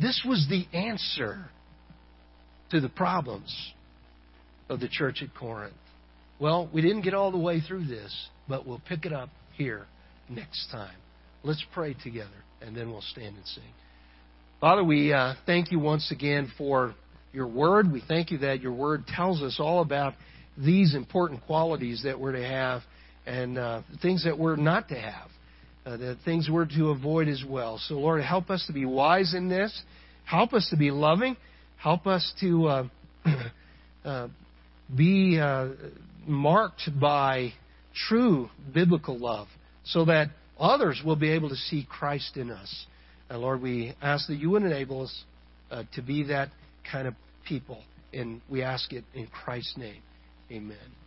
This 0.00 0.22
was 0.26 0.46
the 0.48 0.66
answer 0.76 1.46
to 2.70 2.80
the 2.80 2.88
problems 2.88 3.72
of 4.68 4.80
the 4.80 4.88
church 4.88 5.22
at 5.22 5.34
Corinth. 5.34 5.74
Well, 6.38 6.68
we 6.72 6.82
didn't 6.82 7.02
get 7.02 7.14
all 7.14 7.30
the 7.30 7.38
way 7.38 7.60
through 7.60 7.86
this, 7.86 8.28
but 8.48 8.66
we'll 8.66 8.82
pick 8.88 9.06
it 9.06 9.12
up 9.12 9.30
here 9.56 9.86
next 10.28 10.68
time. 10.70 10.96
Let's 11.42 11.64
pray 11.72 11.94
together, 12.02 12.28
and 12.60 12.76
then 12.76 12.90
we'll 12.90 13.02
stand 13.02 13.36
and 13.36 13.46
sing. 13.46 13.64
Father, 14.60 14.82
we 14.82 15.12
uh, 15.12 15.34
thank 15.46 15.70
you 15.70 15.78
once 15.78 16.10
again 16.10 16.50
for 16.58 16.94
your 17.32 17.46
word. 17.46 17.92
We 17.92 18.02
thank 18.06 18.30
you 18.30 18.38
that 18.38 18.60
your 18.60 18.72
word 18.72 19.06
tells 19.06 19.42
us 19.42 19.58
all 19.60 19.80
about 19.80 20.14
these 20.58 20.94
important 20.94 21.44
qualities 21.44 22.02
that 22.04 22.18
we're 22.18 22.32
to 22.32 22.46
have 22.46 22.82
and 23.26 23.58
uh, 23.58 23.82
things 24.00 24.24
that 24.24 24.38
we're 24.38 24.56
not 24.56 24.88
to 24.88 24.94
have, 24.94 25.28
uh, 25.84 25.96
the 25.96 26.16
things 26.24 26.48
we're 26.50 26.66
to 26.66 26.90
avoid 26.90 27.28
as 27.28 27.44
well. 27.46 27.78
So, 27.86 27.94
Lord, 27.94 28.22
help 28.22 28.50
us 28.50 28.64
to 28.66 28.72
be 28.72 28.86
wise 28.86 29.34
in 29.34 29.48
this. 29.48 29.78
Help 30.24 30.52
us 30.52 30.66
to 30.70 30.76
be 30.76 30.90
loving. 30.90 31.36
Help 31.76 32.06
us 32.06 32.32
to 32.40 32.66
uh, 32.66 32.88
uh 34.04 34.28
be 34.94 35.38
uh, 35.40 35.68
marked 36.26 36.88
by 37.00 37.52
true 38.08 38.50
biblical 38.72 39.18
love 39.18 39.48
so 39.84 40.04
that 40.04 40.28
others 40.58 41.02
will 41.04 41.16
be 41.16 41.30
able 41.30 41.48
to 41.48 41.56
see 41.56 41.86
Christ 41.88 42.36
in 42.36 42.50
us. 42.50 42.86
And 43.28 43.40
Lord, 43.40 43.62
we 43.62 43.94
ask 44.00 44.28
that 44.28 44.36
you 44.36 44.50
would 44.50 44.62
enable 44.62 45.02
us 45.02 45.24
uh, 45.70 45.82
to 45.94 46.02
be 46.02 46.24
that 46.24 46.50
kind 46.90 47.08
of 47.08 47.14
people. 47.46 47.82
And 48.12 48.40
we 48.48 48.62
ask 48.62 48.92
it 48.92 49.04
in 49.14 49.26
Christ's 49.26 49.76
name. 49.76 50.02
Amen. 50.50 51.05